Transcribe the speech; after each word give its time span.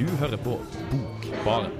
Du 0.00 0.06
hører 0.16 0.36
på 0.36 0.54
Bokbaren. 0.90 1.70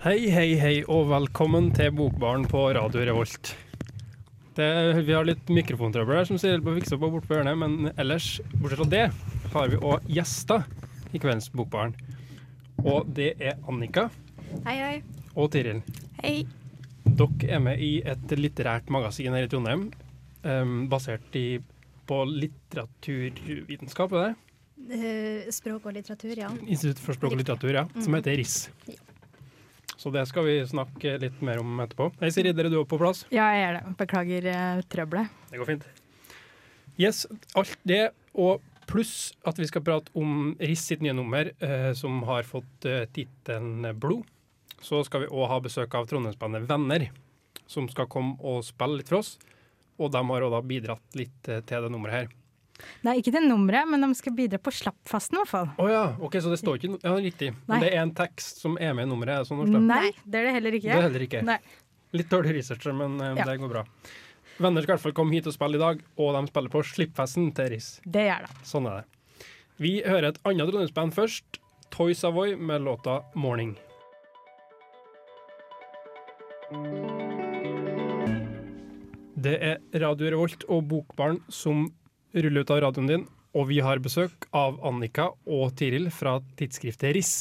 Hei, 0.00 0.30
hei, 0.32 0.54
hei, 0.56 0.78
og 0.88 1.10
velkommen 1.10 1.74
til 1.76 1.92
Bokbaren 1.92 2.48
på 2.48 2.70
Radio 2.72 3.04
Revolt. 3.12 3.58
Det, 4.60 4.68
vi 5.06 5.14
har 5.16 5.24
litt 5.24 5.48
mikrofontrøbbel 5.56 6.18
her, 6.20 6.26
som 6.28 6.38
sier 6.40 6.60
på 6.64 6.74
fikse 6.76 6.98
på 7.00 7.08
bort 7.14 7.24
på 7.28 7.38
hjørnet, 7.38 7.56
men 7.60 7.90
ellers, 7.96 8.26
bortsett 8.60 8.80
fra 8.82 8.88
det, 8.92 9.04
har 9.54 9.70
vi 9.72 9.78
òg 9.80 10.08
gjester 10.18 10.66
i 11.14 11.18
kveldens 11.22 11.48
Bokbaren. 11.56 11.94
Og 12.84 13.08
det 13.16 13.32
er 13.40 13.56
Annika 13.68 14.08
Hei, 14.66 14.76
hei. 14.80 14.94
og 15.34 15.50
Tiril. 15.54 15.80
Hei. 16.22 16.42
Dere 17.06 17.50
er 17.56 17.60
med 17.64 17.80
i 17.82 17.90
et 18.08 18.32
litterært 18.38 18.90
magasin 18.92 19.32
her 19.36 19.46
i 19.46 19.50
Trondheim, 19.50 19.86
um, 20.44 20.76
basert 20.92 21.34
i, 21.40 21.46
på 22.08 22.20
litteraturvitenskap, 22.28 24.12
er 24.12 24.30
det? 24.30 24.36
Uh, 24.90 25.50
språk 25.54 25.84
og 25.86 25.94
litteratur, 25.96 26.34
ja. 26.40 26.48
Institutt 26.66 27.00
for 27.04 27.16
språk 27.16 27.34
og 27.36 27.40
litteratur, 27.42 27.72
ja, 27.76 27.84
som 27.96 28.12
Mhm. 28.12 28.20
heter 28.20 28.36
RIS. 28.40 28.56
Ja. 28.88 29.00
Så 30.00 30.08
det 30.10 30.22
skal 30.30 30.46
vi 30.46 30.54
snakke 30.64 31.18
litt 31.20 31.42
mer 31.44 31.58
om 31.60 31.80
etterpå. 31.84 32.06
Hei, 32.22 32.30
Siri, 32.32 32.54
dere 32.56 32.70
er 32.70 32.72
du 32.72 32.78
er 32.80 32.86
på 32.88 32.96
plass? 32.96 33.26
Ja, 33.28 33.50
jeg 33.52 33.66
er 33.66 33.74
det. 33.76 33.90
Beklager 33.98 34.46
uh, 34.48 34.78
trøbbelet. 34.88 35.34
Det 35.50 35.60
går 35.60 35.68
fint. 35.68 35.84
Yes, 36.96 37.26
alt 37.52 37.76
det, 37.84 38.06
og 38.32 38.64
pluss 38.88 39.34
at 39.44 39.60
vi 39.60 39.68
skal 39.68 39.84
prate 39.84 40.08
om 40.16 40.54
Riss 40.56 40.86
sitt 40.88 41.04
nye 41.04 41.12
nummer, 41.18 41.52
uh, 41.60 41.90
som 41.92 42.22
har 42.30 42.48
fått 42.48 42.88
uh, 42.88 43.04
tittelen 43.12 43.90
Blod. 44.00 44.24
Så 44.80 45.02
skal 45.04 45.26
vi 45.26 45.28
òg 45.28 45.50
ha 45.52 45.60
besøk 45.60 45.92
av 45.98 46.08
Trondheimsbandet 46.08 46.64
Venner, 46.70 47.10
som 47.68 47.92
skal 47.92 48.08
komme 48.08 48.40
og 48.40 48.64
spille 48.64 49.02
litt 49.02 49.12
for 49.12 49.20
oss. 49.20 49.34
Og 50.00 50.08
de 50.16 50.24
har 50.32 50.48
òg 50.48 50.62
bidratt 50.64 51.20
litt 51.20 51.42
til 51.44 51.60
det 51.84 51.92
nummeret 51.92 52.22
her. 52.22 52.36
Nei, 53.06 53.16
ikke 53.20 53.32
det 53.34 53.42
nummeret, 53.44 53.88
men 53.90 54.00
de 54.06 54.10
skal 54.18 54.34
bidra 54.36 54.60
på 54.62 54.72
slappfasten 54.74 55.36
i 55.38 55.42
hvert 55.42 55.52
fall. 55.52 55.68
Oh, 55.78 55.90
ja, 55.90 56.04
ok, 56.20 56.38
så 56.40 56.52
det 56.52 56.60
står 56.62 56.80
ikke 56.80 56.98
Ja, 57.02 57.14
riktig. 57.16 57.52
Men 57.68 57.84
det 57.84 57.92
er 57.92 58.02
en 58.02 58.14
tekst 58.16 58.60
som 58.64 58.76
er 58.80 58.94
med 58.96 59.08
i 59.08 59.10
nummeret, 59.12 59.40
er 59.40 59.48
sånn? 59.48 59.62
Nei, 59.86 60.10
det 60.24 60.42
er 60.42 60.50
det 60.50 60.56
heller 60.58 60.78
ikke. 60.80 60.90
Det 60.90 60.98
er 60.98 61.06
heller 61.08 61.26
ikke. 61.28 61.44
Nei. 61.46 61.58
Litt 62.16 62.30
dårlig 62.32 62.56
research, 62.58 62.86
men 62.90 63.20
um, 63.20 63.36
Ja. 63.38 63.44
det 63.46 63.58
går 63.62 63.70
bra. 63.70 63.84
Venner 64.60 64.82
skal 64.84 64.92
i 64.92 64.96
hvert 64.98 65.04
fall 65.06 65.16
komme 65.16 65.32
hit 65.32 65.46
og 65.48 65.54
spille 65.56 65.78
i 65.78 65.80
dag, 65.80 66.00
og 66.20 66.34
de 66.36 66.42
spiller 66.50 66.72
på 66.72 66.82
Slippfesten 66.84 67.52
til 67.56 67.70
RIS. 67.72 68.00
Det 68.04 68.26
gjør 68.26 68.48
det. 68.48 68.56
Sånn 68.68 68.88
er 68.90 69.00
det. 69.00 69.44
Vi 69.80 69.92
hører 70.04 70.28
et 70.34 70.40
annet 70.44 70.68
trondheimsband 70.68 71.14
først. 71.16 71.60
Toy 71.90 72.12
Savoy 72.14 72.56
med 72.56 72.82
låta 72.84 73.22
'Morning'. 73.34 73.76
Det 79.40 79.56
er 79.64 79.78
Radio 80.02 80.30
Revolt 80.34 80.64
og 80.68 80.84
Bokbarn 80.90 81.40
som 81.48 81.86
ruller 82.34 82.60
ut 82.64 82.70
av 82.70 82.80
radioen 82.86 83.06
din, 83.10 83.24
og 83.56 83.66
vi 83.70 83.80
har 83.82 83.98
besøk 84.02 84.46
av 84.54 84.76
Annika 84.86 85.30
og 85.50 85.72
Tiril 85.78 86.06
fra 86.14 86.36
tidsskriftet 86.58 87.14
RIS. 87.16 87.32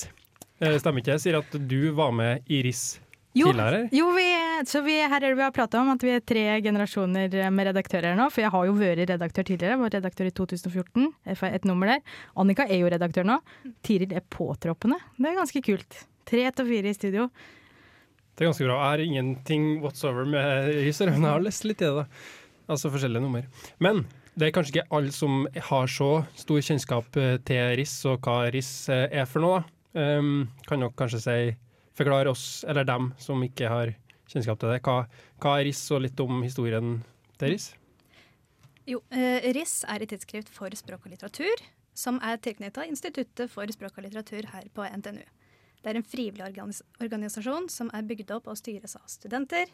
Eh, 0.59 0.77
Stemmer 0.81 1.03
ikke 1.03 1.13
det? 1.13 1.21
Sier 1.23 1.37
at 1.39 1.53
du 1.69 1.91
var 1.95 2.11
med 2.15 2.41
i 2.49 2.63
RIS 2.65 2.99
Jo, 3.37 3.51
tidligere? 3.51 3.83
jo 3.93 4.07
vi, 4.15 4.25
så 4.67 4.81
vi, 4.83 4.95
her 5.05 5.19
er 5.21 5.29
det 5.29 5.37
vi 5.37 5.45
har 5.45 5.53
prata 5.55 5.79
om 5.83 5.91
at 5.93 6.01
vi 6.03 6.15
er 6.15 6.23
tre 6.25 6.43
generasjoner 6.65 7.29
med 7.53 7.69
redaktører 7.69 8.17
nå. 8.17 8.25
For 8.33 8.41
jeg 8.41 8.51
har 8.55 8.65
jo 8.65 8.73
vært 8.79 9.03
redaktør 9.13 9.45
tidligere. 9.47 9.75
Jeg 9.77 9.83
var 9.83 9.93
redaktør 9.99 10.31
i 10.31 10.33
2014, 10.41 11.07
et 11.53 11.69
nummer 11.69 11.93
der. 11.93 12.01
Annika 12.35 12.65
er 12.65 12.81
jo 12.81 12.89
redaktør 12.91 13.29
nå. 13.29 13.37
Tiril 13.85 14.17
er 14.17 14.25
påtroppende. 14.33 14.97
Det 15.19 15.29
er 15.29 15.37
ganske 15.37 15.61
kult. 15.69 16.01
Tre 16.29 16.49
til 16.57 16.67
fire 16.73 16.89
i 16.89 16.97
studio. 16.97 17.29
Det 18.35 18.43
er 18.45 18.49
ganske 18.49 18.65
bra. 18.65 18.75
Jeg 18.81 18.89
har 18.89 19.05
ingenting 19.05 19.69
whatsoever 19.85 20.25
med 20.25 20.73
RIS, 20.81 20.99
men 21.05 21.21
jeg 21.21 21.29
har 21.29 21.45
lest 21.45 21.65
litt 21.69 21.81
i 21.81 21.85
det. 21.85 21.95
da. 22.01 22.05
Altså 22.69 22.89
forskjellige 22.93 23.21
nummer. 23.23 23.45
Men 23.81 24.03
det 24.39 24.47
er 24.47 24.53
kanskje 24.55 24.77
ikke 24.77 24.95
alle 24.95 25.11
som 25.13 25.41
har 25.69 25.89
så 25.91 26.09
stor 26.37 26.61
kjennskap 26.63 27.17
eh, 27.19 27.37
til 27.47 27.73
RIS 27.79 27.95
og 28.07 28.23
hva 28.23 28.45
RIS 28.53 28.71
eh, 28.93 29.07
er 29.21 29.27
for 29.27 29.43
noe. 29.43 29.63
Um, 29.97 30.45
kan 30.69 30.83
dere 30.83 30.93
kanskje 30.95 31.19
si, 31.23 31.37
forklare 31.97 32.31
oss, 32.31 32.63
eller 32.69 32.85
dem 32.87 33.09
som 33.19 33.41
ikke 33.43 33.71
har 33.71 33.91
kjennskap 34.29 34.61
til 34.61 34.71
det, 34.71 34.79
hva, 34.85 35.01
hva 35.41 35.55
er 35.57 35.67
RIS, 35.67 35.81
og 35.95 36.05
litt 36.05 36.23
om 36.23 36.43
historien 36.45 36.99
til 37.41 37.55
RIS. 37.55 37.67
Jo, 38.87 39.01
eh, 39.11 39.49
RIS 39.57 39.81
er 39.89 40.05
et 40.05 40.13
tidsskrift 40.13 40.53
for 40.53 40.71
språk 40.77 41.09
og 41.09 41.15
litteratur, 41.17 41.65
som 41.97 42.21
er 42.23 42.39
tilknyttet 42.39 42.87
Instituttet 42.87 43.51
for 43.51 43.67
språk 43.75 43.99
og 43.99 44.07
litteratur 44.07 44.47
her 44.53 44.71
på 44.71 44.87
NTNU. 44.87 45.25
Det 45.79 45.91
er 45.91 45.99
en 45.99 46.05
frivillig 46.05 46.45
organis 46.45 46.83
organisasjon 46.99 47.69
som 47.71 47.91
er 47.95 48.07
bygd 48.07 48.31
opp 48.35 48.47
og 48.51 48.59
styres 48.59 48.95
av 48.99 49.07
studenter, 49.11 49.67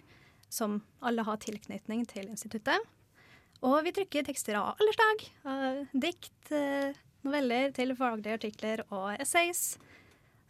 som 0.49 0.79
alle 1.05 1.25
har 1.25 1.41
tilknytning 1.41 2.05
til 2.09 2.29
instituttet. 2.29 2.81
Og 3.63 3.79
vi 3.85 3.93
trykker 3.95 4.25
tekster 4.27 4.57
av 4.59 4.75
alle 4.75 4.93
slag. 4.95 5.25
av 5.45 5.87
dikt, 5.93 6.51
eh, 6.51 6.93
noveller 7.23 7.71
til 7.73 7.95
faglige 7.95 8.33
artikler 8.39 8.83
og 8.91 9.19
essays. 9.19 9.77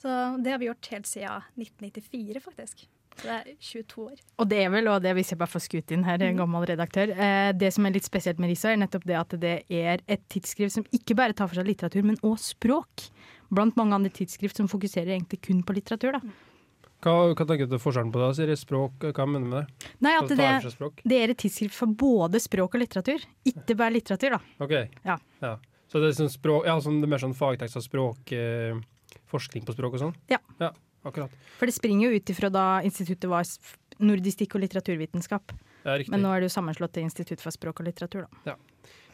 Så 0.02 0.44
det 0.44 0.52
har 0.52 0.60
vi 0.60 0.68
gjort 0.68 0.92
helt 0.92 1.08
siden 1.08 1.44
1994, 1.58 2.42
faktisk. 2.44 2.88
Så 3.16 3.28
det 3.30 3.36
er 3.36 3.56
22 3.64 4.02
år. 4.10 4.18
Og 4.40 4.50
det 4.50 4.58
er 4.60 4.70
vel, 4.74 4.88
og 4.92 5.02
det 5.02 5.14
hvis 5.16 5.32
jeg 5.32 5.40
bare 5.40 5.54
får 5.54 5.64
skutt 5.64 5.92
inn 5.96 6.04
her, 6.04 6.22
en 6.22 6.42
gammel 6.42 6.66
redaktør, 6.68 7.14
eh, 7.16 7.52
det 7.54 7.72
som 7.74 7.86
er 7.86 7.96
litt 7.96 8.04
spesielt 8.04 8.40
med 8.40 8.52
Risa, 8.52 8.74
er 8.74 8.82
nettopp 8.82 9.06
det 9.08 9.16
at 9.16 9.38
det 9.40 9.56
er 9.72 10.04
et 10.08 10.26
tidsskrift 10.28 10.76
som 10.76 10.88
ikke 10.92 11.16
bare 11.16 11.34
tar 11.34 11.48
for 11.48 11.56
seg 11.56 11.70
litteratur, 11.70 12.04
men 12.04 12.18
òg 12.18 12.38
språk. 12.44 13.10
Blant 13.54 13.78
mange 13.78 13.96
andre 13.96 14.12
tidsskrift 14.12 14.58
som 14.58 14.68
fokuserer 14.68 15.16
egentlig 15.16 15.40
kun 15.42 15.64
på 15.64 15.78
litteratur. 15.78 16.12
da. 16.12 16.20
Hva, 17.06 17.14
hva 17.38 17.46
tenker 17.46 17.68
du 17.70 17.78
forskjellen 17.78 18.10
på 18.10 18.18
det? 18.18 18.32
Sier 18.34 18.50
jeg 18.50 18.58
språk, 18.58 19.04
hva 19.14 19.26
mener 19.30 19.46
du 19.46 19.52
med 19.52 19.60
det? 19.62 19.90
Nei, 20.02 20.16
at 20.18 20.32
det, 20.32 20.48
det 21.06 21.20
er 21.22 21.34
et 21.36 21.38
tidsskrift 21.38 21.78
for 21.78 21.92
både 22.02 22.42
språk 22.42 22.78
og 22.78 22.82
litteratur, 22.82 23.26
ikke 23.46 23.76
bare 23.78 23.94
litteratur, 23.94 24.38
da. 24.40 24.40
Ok. 24.66 24.74
Ja. 25.06 25.20
Så 25.92 26.02
det 26.02 26.10
er, 26.10 26.16
sånn 26.18 26.32
språk, 26.34 26.66
ja, 26.66 26.74
sånn, 26.82 26.98
det 27.04 27.06
er 27.06 27.12
mer 27.14 27.22
sånn 27.22 27.36
fagtekst 27.38 27.78
av 27.78 27.84
språk, 27.86 28.34
eh, 28.34 28.80
forskning 29.30 29.68
på 29.68 29.76
språk 29.76 30.00
og 30.00 30.02
sånn? 30.02 30.16
Ja. 30.34 30.40
Ja, 30.58 30.72
akkurat. 31.06 31.36
For 31.60 31.70
det 31.70 31.76
springer 31.78 32.10
jo 32.10 32.18
ut 32.18 32.32
ifra 32.34 32.50
da 32.50 32.64
instituttet 32.88 33.30
var 33.30 33.46
nordistikk 34.02 34.58
og 34.58 34.64
litteraturvitenskap. 34.66 35.54
Ja. 35.86 36.00
Men 36.10 36.26
nå 36.26 36.32
er 36.34 36.42
det 36.42 36.50
jo 36.50 36.56
sammenslått 36.56 36.96
til 36.98 37.06
Institutt 37.06 37.44
for 37.44 37.54
språk 37.54 37.84
og 37.84 37.86
litteratur, 37.92 38.26
da. 38.26 38.56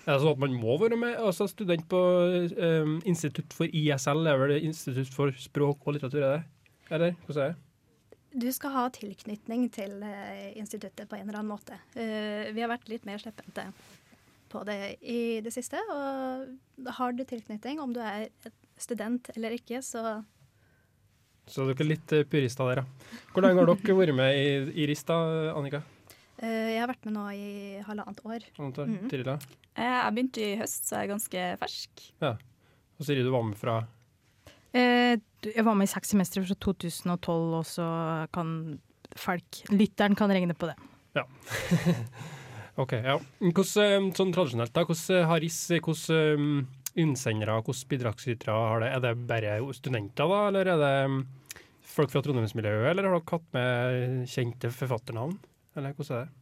Er 0.08 0.16
det 0.16 0.22
sånn 0.24 0.32
at 0.32 0.40
man 0.42 0.56
må 0.58 0.78
være 0.82 0.96
med, 0.98 1.20
altså 1.20 1.46
student 1.52 1.84
på 1.92 2.00
eh, 2.56 2.96
Institutt 3.12 3.52
for 3.54 3.68
ISL, 3.68 4.24
er 4.32 4.40
vel 4.40 4.56
det 4.56 4.62
Institutt 4.70 5.12
for 5.14 5.36
språk 5.38 5.84
og 5.84 6.00
litteratur, 6.00 6.24
er 6.24 6.40
det? 6.40 6.88
Eller, 6.96 7.20
hvordan 7.28 7.44
er 7.44 7.52
det? 7.52 7.60
Du 8.32 8.48
skal 8.56 8.72
ha 8.72 8.86
tilknytning 8.96 9.66
til 9.76 9.98
eh, 10.08 10.52
instituttet 10.60 11.10
på 11.12 11.18
en 11.18 11.26
eller 11.28 11.42
annen 11.42 11.52
måte. 11.52 11.76
Eh, 12.00 12.48
vi 12.56 12.62
har 12.64 12.72
vært 12.72 12.88
litt 12.92 13.04
mer 13.08 13.20
slepphendte 13.20 13.66
på 14.52 14.62
det 14.68 14.78
i 15.04 15.40
det 15.44 15.52
siste. 15.56 15.80
Og 15.92 16.92
har 16.98 17.12
du 17.18 17.24
tilknytning, 17.28 17.82
om 17.84 17.92
du 17.96 18.00
er 18.04 18.30
student 18.80 19.30
eller 19.36 19.58
ikke, 19.58 19.82
så 19.84 20.22
Så 21.52 21.66
dere 21.68 21.84
er 21.84 21.90
litt 21.92 22.12
eh, 22.16 22.24
purister 22.24 22.70
der, 22.72 22.84
ja. 22.84 23.20
Hvor 23.34 23.44
lenge 23.44 23.60
har 23.60 23.68
dere 23.74 23.98
vært 24.00 24.16
med 24.16 24.38
i, 24.40 24.48
i 24.80 24.88
RIS 24.88 25.04
da, 25.10 25.18
Annika? 25.58 25.82
eh, 26.40 26.72
Jeg 26.78 26.80
har 26.86 26.88
vært 26.94 27.06
med 27.10 27.18
nå 27.18 27.26
i 27.36 27.82
halvannet 27.84 28.22
år. 28.24 28.46
Halvannet 28.56 28.80
år. 28.80 28.94
Mm. 28.96 29.56
Eh, 29.76 29.84
Jeg 29.84 30.14
begynte 30.16 30.46
i 30.46 30.56
høst, 30.62 30.88
så 30.88 31.02
jeg 31.02 31.10
er 31.10 31.14
ganske 31.18 31.48
fersk. 31.66 32.06
Ja. 32.24 32.38
Og 33.00 33.06
Siri, 33.08 33.24
du 33.28 33.32
var 33.34 33.44
med 33.44 33.58
fra 33.60 33.82
jeg 34.74 35.66
var 35.68 35.76
med 35.76 35.90
i 35.90 35.92
seks 35.92 36.14
semestre 36.14 36.44
fra 36.46 36.56
2012, 36.64 37.58
og 37.60 37.66
så 37.68 37.88
kan 38.36 38.54
folk, 39.20 39.64
lytteren 39.74 40.16
kan 40.16 40.32
regne 40.32 40.56
på 40.56 40.70
det. 40.70 40.78
Ja. 41.18 41.26
OK, 42.82 42.94
ja. 43.04 43.18
Hvordan, 43.42 43.84
eh, 43.84 44.12
sånn 44.16 44.32
tradisjonelt, 44.36 44.74
da, 44.76 44.86
hvordan 44.88 45.28
har 45.28 45.44
RIS 45.44 45.60
hvordan 45.84 46.68
innsendere, 47.00 47.60
hvordan 47.64 47.90
bidragsytere 47.92 48.56
har 48.56 48.84
det? 48.84 48.92
Er 48.96 49.04
det 49.06 49.14
bare 49.30 49.56
studenter, 49.76 50.28
da, 50.28 50.42
eller 50.50 50.72
er 50.74 50.82
det 50.82 50.94
um, 51.08 51.22
folk 51.94 52.12
fra 52.14 52.24
trondheimsmiljøet, 52.26 52.90
eller 52.92 53.08
har 53.08 53.18
dere 53.18 53.36
hatt 53.36 53.50
med 53.56 54.30
kjente 54.32 54.72
forfatternavn? 54.76 55.38
Eller 55.76 55.96
hvordan 55.98 56.22
er 56.22 56.30
det? 56.30 56.38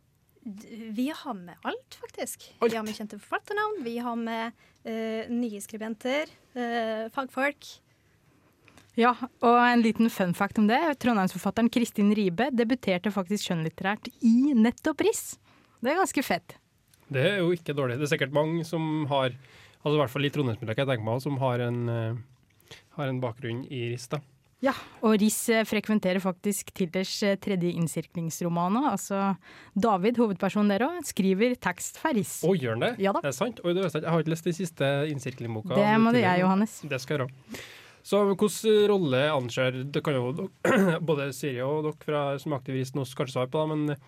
Vi 0.95 1.09
har 1.13 1.35
med 1.35 1.67
alt, 1.67 1.97
faktisk. 1.99 2.47
Alt? 2.61 2.71
Vi 2.71 2.77
har 2.77 2.85
med 2.87 2.95
kjente 2.97 3.19
forfatternavn, 3.19 3.83
vi 3.85 3.97
har 4.01 4.17
med 4.17 4.65
uh, 4.87 5.29
nye 5.33 5.61
skribenter, 5.61 6.31
uh, 6.55 7.05
fagfolk. 7.13 7.73
Ja, 8.97 9.13
og 9.45 9.57
en 9.61 9.83
liten 9.83 10.09
fun 10.11 10.33
fact 10.35 10.57
om 10.59 10.67
det. 10.69 10.79
Trondheimsforfatteren 11.03 11.69
Kristin 11.71 12.09
Ribe 12.17 12.49
debuterte 12.55 13.13
faktisk 13.13 13.45
skjønnlitterært 13.47 14.09
i 14.25 14.53
nettopp 14.57 15.05
RIS. 15.05 15.37
Det 15.79 15.93
er 15.93 16.01
ganske 16.01 16.23
fett. 16.25 16.57
Det 17.09 17.21
er 17.25 17.37
jo 17.43 17.53
ikke 17.55 17.75
dårlig. 17.77 17.99
Det 17.99 18.07
er 18.09 18.15
sikkert 18.15 18.35
mange 18.35 18.65
som 18.67 19.05
har 19.09 19.31
altså 19.79 19.95
i 19.95 20.01
hvert 20.01 20.11
fall 20.11 20.27
i 20.27 20.33
trondheimsmiljøet, 20.33 20.81
jeg 20.81 20.89
tenker 20.89 21.07
meg, 21.07 21.21
som 21.23 21.37
har 21.39 21.63
en, 21.63 21.79
eh, 21.89 22.75
har 22.97 23.07
en 23.07 23.21
bakgrunn 23.23 23.63
i 23.71 23.89
RIS. 23.93 24.09
da. 24.11 24.19
Ja, 24.59 24.73
og 25.07 25.15
Riss 25.21 25.37
eh, 25.55 25.63
frekventerer 25.63 26.19
faktisk 26.19 26.73
Tillers 26.75 27.13
eh, 27.23 27.37
tredje 27.39 27.71
innsirklingsroman 27.79 28.75
nå. 28.75 28.81
Altså 28.91 29.37
David, 29.71 30.19
hovedpersonen 30.19 30.73
der 30.73 30.83
òg, 30.83 30.97
skriver 31.07 31.55
tekst 31.55 31.95
for 32.01 32.11
Riss. 32.17 32.41
Å, 32.43 32.51
gjør 32.59 32.75
han 32.75 32.83
det? 32.83 32.93
Ja 33.05 33.13
da. 33.15 33.23
Det 33.23 33.31
Er 33.31 33.37
sant? 33.37 33.61
Oi, 33.63 33.71
det 33.71 33.85
visste 33.85 34.01
jeg 34.01 34.03
ikke. 34.03 34.09
Jeg 34.09 34.17
har 34.17 34.25
ikke 34.25 34.33
lest 34.35 34.49
den 34.49 34.57
siste 34.57 34.89
innsirklingboka. 35.13 35.79
Det 35.79 35.93
må 36.03 36.11
du 36.11 36.19
gjøre, 36.19 36.39
Johannes. 36.43 36.75
Det 36.91 36.99
skal 36.99 37.15
jeg 37.15 37.29
gjøre. 37.29 37.63
Så 38.05 38.21
hvilken 38.25 38.87
rolle 38.89 39.19
anser 39.33 39.83
Det 39.91 40.01
kan 40.05 40.15
jo 40.15 40.49
både 41.09 41.31
Siri 41.35 41.59
og 41.65 41.83
dere 41.85 42.05
fra, 42.05 42.23
som 42.39 42.53
er 42.53 42.61
aktivist 42.61 42.95
nå 42.95 43.05
kanskje 43.05 43.35
svare 43.35 43.51
på, 43.51 43.59
da, 43.61 43.75
men 43.75 43.99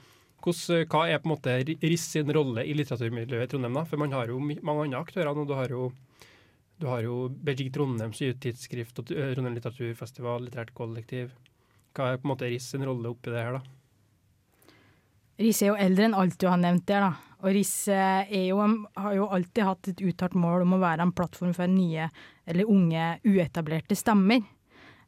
hva 0.41 1.03
er 1.05 1.19
på 1.21 1.27
en 1.27 1.33
måte 1.35 1.57
RIS 1.67 2.07
sin 2.15 2.31
rolle 2.33 2.63
i 2.65 2.73
litteraturmiljøet 2.73 3.45
i 3.45 3.51
Trondheim? 3.51 3.75
da? 3.77 3.83
For 3.85 4.01
man 4.01 4.15
har 4.15 4.31
jo 4.31 4.39
mange 4.41 4.87
andre 4.87 5.03
aktører 5.03 5.37
nå. 5.37 5.45
Du 5.45 5.53
har 5.53 5.69
jo 5.69 5.91
jo 7.05 7.17
Belgik 7.29 7.69
Trondheims 7.75 8.17
tidsskrift 8.17 9.03
og 9.03 9.11
eh, 9.13 9.35
Trondheim 9.35 9.59
litteraturfestival, 9.59 10.47
litterært 10.47 10.73
kollektiv. 10.73 11.35
Hva 11.93 12.09
er 12.09 12.17
på 12.17 12.25
en 12.25 12.33
måte 12.33 12.49
RIS 12.49 12.71
sin 12.73 12.85
rolle 12.87 13.11
oppi 13.11 13.29
det 13.29 13.43
her, 13.43 13.59
da? 13.59 13.80
Riss 15.41 15.61
er 15.63 15.71
jo 15.71 15.81
eldre 15.81 16.07
enn 16.07 16.17
alt 16.17 16.37
du 16.41 16.47
har 16.49 16.59
nevnt 16.61 16.87
der, 16.89 17.09
da. 17.09 17.31
Og 17.41 17.57
jo, 17.57 18.57
har 19.01 19.13
jo 19.17 19.27
alltid 19.33 19.63
hatt 19.65 19.87
et 19.89 20.01
uttalt 20.05 20.35
mål 20.37 20.61
om 20.67 20.75
å 20.77 20.81
være 20.83 21.07
en 21.07 21.13
plattform 21.15 21.55
for 21.57 21.71
nye 21.71 22.05
eller 22.45 22.69
unge, 22.69 23.15
uetablerte 23.25 23.97
stemmer. 23.97 24.43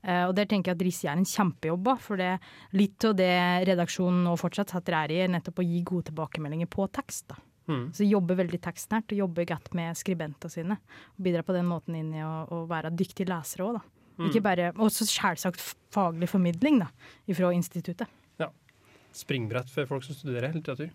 Uh, 0.03 0.25
og 0.27 0.33
der 0.35 0.49
tenker 0.49 0.71
jeg 0.71 0.79
at 0.79 0.83
Riss 0.83 1.03
gjør 1.05 1.19
en 1.21 1.29
kjempejobb, 1.29 1.89
for 2.03 2.19
det, 2.19 2.31
litt 2.75 3.05
av 3.07 3.13
det 3.15 3.35
redaksjonen 3.69 4.25
nå 4.25 4.33
fortsatt 4.39 4.73
setter 4.73 4.97
ære 5.03 5.15
i, 5.15 5.21
er 5.23 5.31
nettopp 5.31 5.61
å 5.61 5.67
gi 5.67 5.83
gode 5.85 6.09
tilbakemeldinger 6.09 6.71
på 6.73 6.89
tekst. 6.97 7.29
da. 7.31 7.37
Mm. 7.69 7.85
Så 7.95 8.03
jobber 8.03 8.41
veldig 8.41 8.59
tekstnært 8.65 9.13
og 9.13 9.21
jobber 9.21 9.47
godt 9.53 9.69
med 9.77 9.95
skribentene 9.95 10.51
sine. 10.51 10.79
Og 11.15 11.23
bidrar 11.23 11.45
på 11.47 11.55
den 11.55 11.69
måten 11.69 11.95
inn 11.95 12.11
i 12.17 12.25
å, 12.25 12.33
å 12.51 12.65
være 12.67 12.91
dyktig 12.97 13.29
leser 13.29 13.63
òg, 13.67 13.77
da. 13.77 13.85
Ikke 14.27 14.43
bare, 14.45 14.67
og 14.77 14.91
så 14.93 15.07
selvsagt 15.09 15.61
faglig 15.93 16.27
formidling 16.29 16.83
da, 16.83 16.89
fra 17.33 17.49
instituttet. 17.55 18.11
Springbrett 19.17 19.71
for 19.71 19.89
folk 19.89 20.05
som 20.05 20.17
studerer 20.17 20.53
litteratur. 20.55 20.91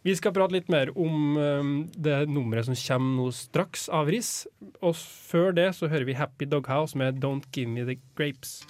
Vi 0.00 0.14
skal 0.16 0.32
prate 0.32 0.56
litt 0.56 0.70
mer 0.72 0.88
om 0.96 1.36
um, 1.36 1.72
det 1.92 2.22
nummeret 2.32 2.70
som 2.70 2.76
kommer 2.78 3.18
nå 3.18 3.26
straks 3.36 3.84
av 3.92 4.08
Riss. 4.08 4.46
Og 4.80 4.94
før 4.96 5.52
det 5.52 5.66
så 5.76 5.90
hører 5.92 6.08
vi 6.08 6.16
Happy 6.16 6.48
Doghouse 6.48 6.96
med 6.96 7.20
Don't 7.20 7.44
Give 7.52 7.68
Me 7.68 7.84
The 7.84 7.98
Grapes. 8.16 8.62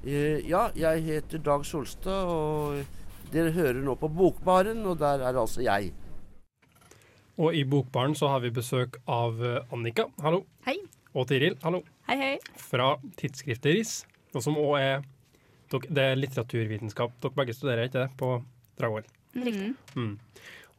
Eh, 0.00 0.46
ja, 0.48 0.70
jeg 0.78 1.02
heter 1.04 1.42
Dag 1.44 1.66
Solstad, 1.68 2.30
og 2.30 3.34
dere 3.34 3.52
hører 3.52 3.82
nå 3.84 3.98
på 4.00 4.08
Bokbaren, 4.08 4.80
og 4.88 4.96
der 5.02 5.26
er 5.26 5.36
altså 5.36 5.60
jeg. 5.66 5.90
Og 7.40 7.56
i 7.56 7.66
Bokbaren 7.68 8.14
så 8.16 8.30
har 8.32 8.40
vi 8.40 8.54
besøk 8.54 8.96
av 9.10 9.42
eh, 9.44 9.60
Annika, 9.74 10.06
hallo. 10.24 10.44
Hei. 10.64 10.78
Og 11.12 11.26
Tiril, 11.28 11.58
hallo. 11.66 11.82
Hei, 12.10 12.16
hei. 12.18 12.38
Fra 12.58 12.96
tidsskriftet 13.14 13.70
RIS, 13.70 13.90
Og 14.34 14.42
som 14.42 14.56
òg 14.58 14.72
er 14.80 15.04
Det 15.70 16.02
er 16.02 16.18
litteraturvitenskap. 16.18 17.12
Dere 17.22 17.36
begge 17.36 17.54
studerer, 17.54 17.86
ikke 17.86 18.02
det? 18.02 18.16
På 18.18 18.42
Dragvoll. 18.80 19.06
Riktig. 19.38 19.68
Mm. 19.94 20.18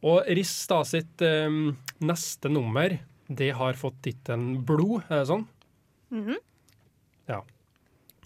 Og 0.04 0.28
RIS 0.28 0.52
da 0.68 0.82
sitt 0.84 1.24
um, 1.24 1.78
neste 2.04 2.52
nummer, 2.52 2.98
det 3.32 3.54
har 3.56 3.80
fått 3.80 4.02
tittelen 4.04 4.66
Blod, 4.68 5.06
er 5.08 5.22
det 5.22 5.30
sånn? 5.32 5.48
Mhm. 6.12 6.42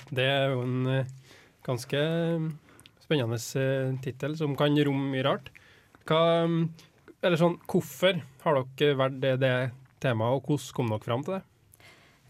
Det 0.10 0.26
er 0.26 0.56
jo 0.56 0.66
en 0.66 0.90
uh, 0.90 1.14
ganske 1.66 1.98
eh, 1.98 2.50
spennende 3.06 3.38
uh, 3.38 3.96
tittel, 4.02 4.36
som 4.38 4.58
kan 4.58 4.74
romme 4.86 5.12
mye 5.14 5.26
rart. 5.26 5.54
Hva, 6.10 6.46
um, 6.46 6.72
eller 7.22 7.38
sånn, 7.38 7.60
hvorfor 7.70 8.22
har 8.44 8.64
dere 8.78 8.98
valgt 8.98 9.22
det, 9.22 9.38
det 9.42 9.58
temaet, 10.02 10.38
og 10.42 10.50
hvordan 10.50 10.74
kom 10.78 10.94
dere 10.94 11.06
fram 11.06 11.26
til 11.26 11.38
det? 11.38 11.44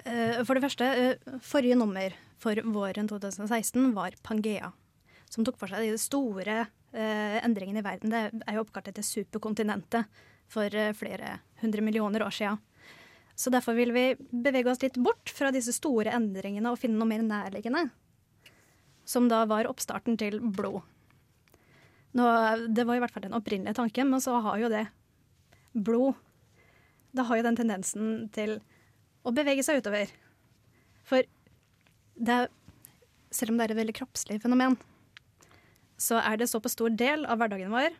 Eh, 0.06 0.44
For 0.46 0.54
det 0.54 0.62
første, 0.62 0.86
eh, 0.86 1.40
forrige 1.42 1.78
nummer 1.78 2.13
for 2.38 2.54
våren 2.56 3.07
2016 3.10 3.94
var 3.94 4.13
Pangea, 4.22 4.72
som 5.30 5.44
tok 5.44 5.57
for 5.57 5.68
seg 5.68 5.81
de 5.81 5.98
store 5.98 6.68
eh, 6.94 7.40
endringene 7.42 7.81
i 7.81 7.86
verden. 7.86 8.13
Det 8.13 8.44
er 8.46 8.56
jo 8.56 8.63
oppkalt 8.63 8.88
etter 8.92 9.04
superkontinentet 9.06 10.06
for 10.48 10.69
flere 10.94 11.40
hundre 11.63 11.81
millioner 11.81 12.22
år 12.22 12.34
siden. 12.36 12.60
Så 13.36 13.50
derfor 13.52 13.75
vil 13.75 13.92
vi 13.92 14.13
bevege 14.31 14.69
oss 14.72 14.81
litt 14.84 14.96
bort 15.02 15.28
fra 15.34 15.50
disse 15.52 15.74
store 15.75 16.13
endringene 16.13 16.69
og 16.72 16.80
finne 16.80 17.00
noe 17.01 17.10
mer 17.10 17.25
nærliggende. 17.25 17.90
Som 19.06 19.28
da 19.28 19.42
var 19.50 19.68
oppstarten 19.68 20.16
til 20.18 20.38
blod. 20.40 20.86
Nå, 22.16 22.28
det 22.72 22.86
var 22.86 22.96
i 22.96 23.01
hvert 23.04 23.12
fall 23.12 23.25
den 23.25 23.36
opprinnelige 23.36 23.75
tanken, 23.75 24.08
men 24.13 24.22
så 24.24 24.38
har 24.40 24.62
jo 24.62 24.69
det 24.72 24.86
blod 25.74 26.13
Det 27.12 27.25
har 27.28 27.38
jo 27.38 27.44
den 27.44 27.56
tendensen 27.56 28.30
til 28.31 28.62
å 29.25 29.33
bevege 29.36 29.63
seg 29.66 29.81
utover. 29.81 30.12
For 31.06 31.25
det 32.16 32.36
er, 32.36 32.51
selv 33.33 33.54
om 33.54 33.60
det 33.60 33.68
er 33.68 33.75
et 33.75 33.81
veldig 33.81 33.98
kroppslig 33.98 34.39
fenomen, 34.44 34.77
så 35.98 36.19
er 36.22 36.39
det 36.39 36.50
så 36.51 36.62
på 36.62 36.72
stor 36.72 36.94
del 36.94 37.25
av 37.25 37.39
hverdagen 37.39 37.74
vår 37.74 37.95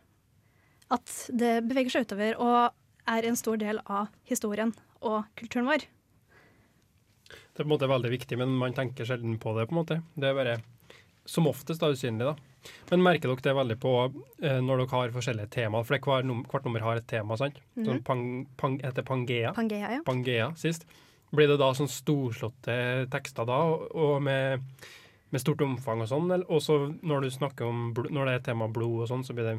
at 0.94 1.12
det 1.34 1.58
beveger 1.66 1.96
seg 1.96 2.06
utover 2.06 2.36
og 2.38 3.10
er 3.10 3.26
en 3.26 3.38
stor 3.38 3.58
del 3.58 3.80
av 3.86 4.10
historien 4.28 4.72
og 5.00 5.26
kulturen 5.38 5.68
vår. 5.70 5.86
Det 7.26 7.62
er 7.62 7.64
på 7.64 7.66
en 7.66 7.72
måte 7.72 7.88
veldig 7.90 8.10
viktig, 8.12 8.38
men 8.38 8.52
man 8.58 8.74
tenker 8.76 9.08
sjelden 9.08 9.38
på 9.42 9.54
det. 9.56 9.66
på 9.66 9.74
en 9.74 9.80
måte. 9.80 10.00
Det 10.14 10.28
er 10.28 10.36
bare 10.36 10.56
som 11.26 11.48
oftest 11.50 11.80
da 11.82 11.90
usynlig. 11.90 12.26
da. 12.26 12.36
Men 12.90 13.02
merker 13.02 13.30
dere 13.30 13.42
det 13.42 13.54
veldig 13.56 13.76
på 13.82 13.92
eh, 14.42 14.60
når 14.62 14.82
dere 14.82 14.92
har 14.92 15.14
forskjellige 15.14 15.50
temaer? 15.54 15.86
For 15.86 15.98
hver 15.98 16.26
num 16.26 16.44
hvert 16.50 16.66
nummer 16.66 16.84
har 16.84 17.00
et 17.00 17.08
tema, 17.10 17.38
sant? 17.38 17.58
Sånn 17.74 18.02
pang, 18.06 18.46
pang, 18.60 18.78
heter 18.82 19.06
Pangea. 19.06 19.52
Pangea, 19.56 19.96
ja. 19.96 20.04
Pangea 20.06 20.50
sist. 20.58 20.86
Blir 21.34 21.50
det 21.50 21.58
da 21.60 21.72
sånn 21.74 21.90
storslåtte 21.90 22.76
tekster 23.10 23.48
da, 23.48 23.58
og, 23.66 24.20
med, 24.22 24.62
med 25.34 25.42
stort 25.42 25.64
omfang 25.66 26.04
og 26.04 26.10
sånn? 26.10 26.30
Og 26.46 26.60
så 26.62 26.78
når 27.02 27.26
du 27.26 27.32
snakker 27.34 27.66
om 27.66 27.90
når 27.96 28.30
det 28.30 28.36
er 28.36 28.46
tema 28.50 28.68
blod 28.70 29.04
og 29.04 29.10
sånn, 29.10 29.24
så 29.26 29.34
blir 29.36 29.48
det 29.48 29.56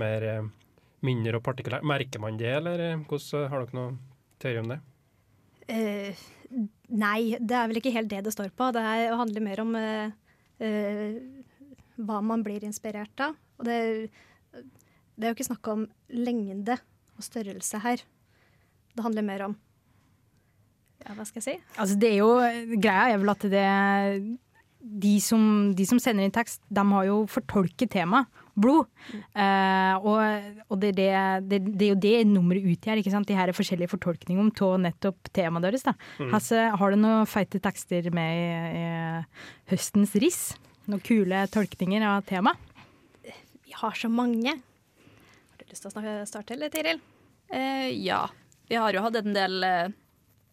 mer 0.00 0.26
eh, 0.28 0.50
mindre 1.06 1.40
og 1.40 1.44
partikulært. 1.46 1.86
Merker 1.88 2.22
man 2.22 2.38
det, 2.40 2.52
eller 2.60 2.84
eh, 2.84 3.04
hvordan 3.08 3.48
har 3.50 3.64
dere 3.64 3.78
noe 3.78 3.96
teori 4.42 4.62
om 4.62 4.72
det? 4.74 4.80
Uh, 5.70 6.24
nei, 6.90 7.36
det 7.38 7.56
er 7.56 7.70
vel 7.70 7.80
ikke 7.80 7.94
helt 7.94 8.10
det 8.10 8.24
det 8.26 8.34
står 8.34 8.52
på. 8.56 8.72
Det 8.74 8.82
er, 8.82 9.14
handler 9.18 9.44
mer 9.44 9.62
om 9.62 9.76
uh, 9.78 10.10
uh, 10.64 11.18
hva 12.00 12.20
man 12.26 12.44
blir 12.46 12.66
inspirert 12.66 13.24
av. 13.24 13.38
Og 13.60 13.68
det, 13.68 13.78
det 14.52 15.26
er 15.26 15.32
jo 15.32 15.38
ikke 15.38 15.50
snakk 15.50 15.72
om 15.72 15.84
lengde 16.12 16.76
og 17.16 17.26
størrelse 17.26 17.82
her. 17.84 18.02
Det 18.90 19.04
handler 19.06 19.26
mer 19.26 19.46
om 19.46 19.58
Ja, 21.06 21.16
hva 21.16 21.24
skal 21.26 21.40
jeg 21.40 21.46
si? 21.46 21.56
Altså 21.80 21.96
det 22.00 22.12
er 22.12 22.20
jo, 22.20 22.30
greia 22.80 23.14
er 23.14 23.20
vel 23.22 23.32
at 23.32 23.50
det 23.50 23.66
de 24.80 25.16
som, 25.20 25.42
de 25.76 25.84
som 25.84 25.98
sender 26.00 26.24
inn 26.24 26.32
tekst, 26.32 26.62
de 26.72 26.84
har 26.92 27.04
jo 27.04 27.22
fortolket 27.28 27.92
temaet 27.92 28.28
blod. 28.60 28.88
Eh, 29.12 29.94
og 30.04 30.20
og 30.68 30.80
det, 30.82 30.92
er 31.04 31.44
det, 31.44 31.60
det, 31.62 31.74
det 31.78 31.86
er 31.86 31.92
jo 31.92 32.00
det 32.00 32.14
nummeret 32.28 32.66
utgjør, 32.72 33.00
ikke 33.00 33.12
sant? 33.12 33.28
de 33.28 33.36
her 33.36 33.52
forskjellige 33.56 33.92
fortolkningene 33.92 34.52
av 34.66 34.80
nettopp 34.84 35.30
temaet 35.36 35.68
deres. 35.68 35.86
da. 35.86 35.94
Hasse, 36.32 36.64
har 36.80 36.90
du 36.90 37.00
noen 37.00 37.28
feite 37.30 37.60
tekster 37.62 38.10
med 38.14 38.40
i, 38.40 38.80
i 38.80 39.70
høstens 39.72 40.16
riss? 40.20 40.42
Noen 40.90 41.04
kule 41.04 41.44
tolkninger 41.52 42.04
av 42.04 42.24
temaet? 42.28 42.68
Vi 43.64 43.76
har 43.78 43.96
så 43.96 44.10
mange. 44.10 44.56
Har 44.58 45.60
du 45.60 45.68
lyst 45.70 45.84
til 45.84 45.92
å 45.92 45.94
snakke, 45.94 46.20
starte, 46.28 46.56
eller 46.56 46.72
Tiril? 46.72 47.00
Uh, 47.52 47.88
ja. 47.94 48.24
Vi 48.70 48.78
har 48.78 48.94
jo 48.94 49.02
hatt 49.02 49.18
en 49.18 49.34
del 49.34 49.64
eh, 49.66 49.92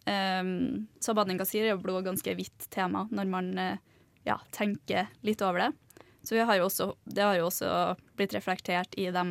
um, 0.08 0.86
så 1.00 1.14
Annika 1.14 1.46
sier, 1.48 1.66
er 1.66 1.74
jo 1.76 1.82
blod 1.82 2.06
ganske 2.06 2.34
hvitt 2.38 2.68
tema 2.74 3.06
når 3.14 3.30
man 3.30 3.50
eh, 3.58 3.80
ja, 4.26 4.38
tenker 4.54 5.10
litt 5.26 5.42
over 5.44 5.66
det. 5.66 5.70
Så 6.26 6.36
har 6.44 6.60
også, 6.60 6.92
det 7.04 7.24
har 7.24 7.38
jo 7.38 7.48
også 7.48 7.70
blitt 8.18 8.34
reflektert 8.36 8.96
i 9.00 9.08
de 9.14 9.24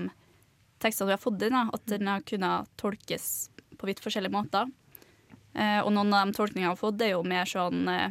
tekstene 0.82 1.10
vi 1.10 1.16
har 1.16 1.22
fått 1.22 1.44
inn, 1.46 1.58
at 1.58 1.84
den 1.90 2.10
har 2.10 2.26
kunnet 2.26 2.70
tolkes 2.80 3.50
på 3.78 3.90
vidt 3.90 4.02
forskjellige 4.02 4.34
måter. 4.34 4.70
Uh, 5.58 5.82
og 5.82 5.92
noen 5.94 6.14
av 6.14 6.30
de 6.30 6.38
tolkningene 6.38 6.68
jeg 6.68 6.74
har 6.76 6.80
fått, 6.80 7.02
er 7.02 7.14
jo 7.16 7.26
mer 7.26 7.50
sånn 7.50 7.90
uh, 7.90 8.08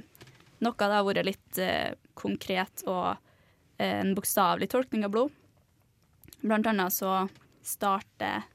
Noe 0.64 0.72
det 0.80 0.94
har 0.96 1.04
vært 1.04 1.26
litt 1.28 1.58
uh, 1.60 1.92
konkret 2.16 2.80
og 2.88 3.18
en 3.76 4.14
bokstavelig 4.16 4.70
tolkning 4.72 5.02
av 5.04 5.12
blod. 5.12 5.34
Blant 6.40 6.68
annet 6.70 6.94
så 6.96 7.26
starter 7.60 8.46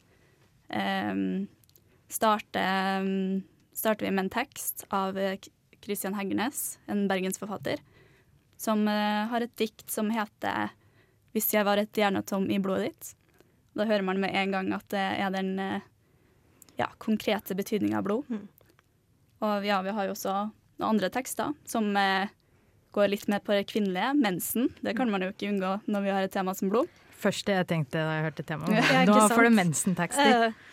um, 0.73 1.45
starter, 2.11 3.01
um, 3.01 3.43
starter 3.81 4.05
vi 4.05 4.11
med 4.11 4.27
en 4.27 4.33
tekst 4.33 4.85
av 4.93 5.17
eh, 5.17 5.39
Christian 5.81 6.13
Heggernes, 6.13 6.79
en 6.85 7.07
bergensforfatter, 7.09 7.81
som 8.57 8.85
eh, 8.87 9.25
har 9.31 9.41
et 9.41 9.55
dikt 9.57 9.89
som 9.89 10.11
heter 10.13 10.69
'Hvis 11.33 11.53
jeg 11.53 11.65
var 11.65 11.79
et 11.79 11.95
hjernetom 11.95 12.49
i 12.51 12.59
blodet 12.59 12.91
ditt'. 12.91 13.15
Da 13.73 13.85
hører 13.87 14.03
man 14.03 14.19
med 14.19 14.35
en 14.35 14.51
gang 14.51 14.73
at 14.75 14.87
det 14.91 14.99
er 14.99 15.29
den 15.31 15.57
eh, 15.59 15.79
ja, 16.77 16.89
konkrete 16.99 17.55
betydninga 17.55 17.97
av 17.97 18.03
blod. 18.03 18.29
Mm. 18.29 18.47
Og 19.41 19.65
ja, 19.65 19.81
vi 19.81 19.95
har 19.95 20.05
jo 20.05 20.11
også 20.11 20.33
noen 20.77 20.89
andre 20.89 21.09
tekster 21.09 21.55
som 21.65 21.95
går 22.91 23.07
litt 23.07 23.27
mer 23.31 23.39
på 23.39 23.55
det 23.55 23.65
kvinnelige. 23.71 24.13
Mensen. 24.13 24.69
Det 24.81 24.93
kan 24.97 25.09
man 25.09 25.23
jo 25.23 25.31
ikke 25.31 25.49
unngå 25.49 25.79
når 25.87 26.01
vi 26.03 26.11
har 26.11 26.21
et 26.21 26.33
tema 26.33 26.53
som 26.53 26.69
blod. 26.69 26.91
Første 27.21 27.55
jeg 27.55 27.67
tenkte 27.69 28.01
da 28.01 28.17
jeg 28.17 28.27
hørte 28.27 28.43
temaet. 28.43 28.91
Ja, 28.91 29.05
Nå 29.07 29.17
får 29.31 29.47
du 29.47 29.55
mensentekster. 29.55 30.47
Eh, 30.49 30.70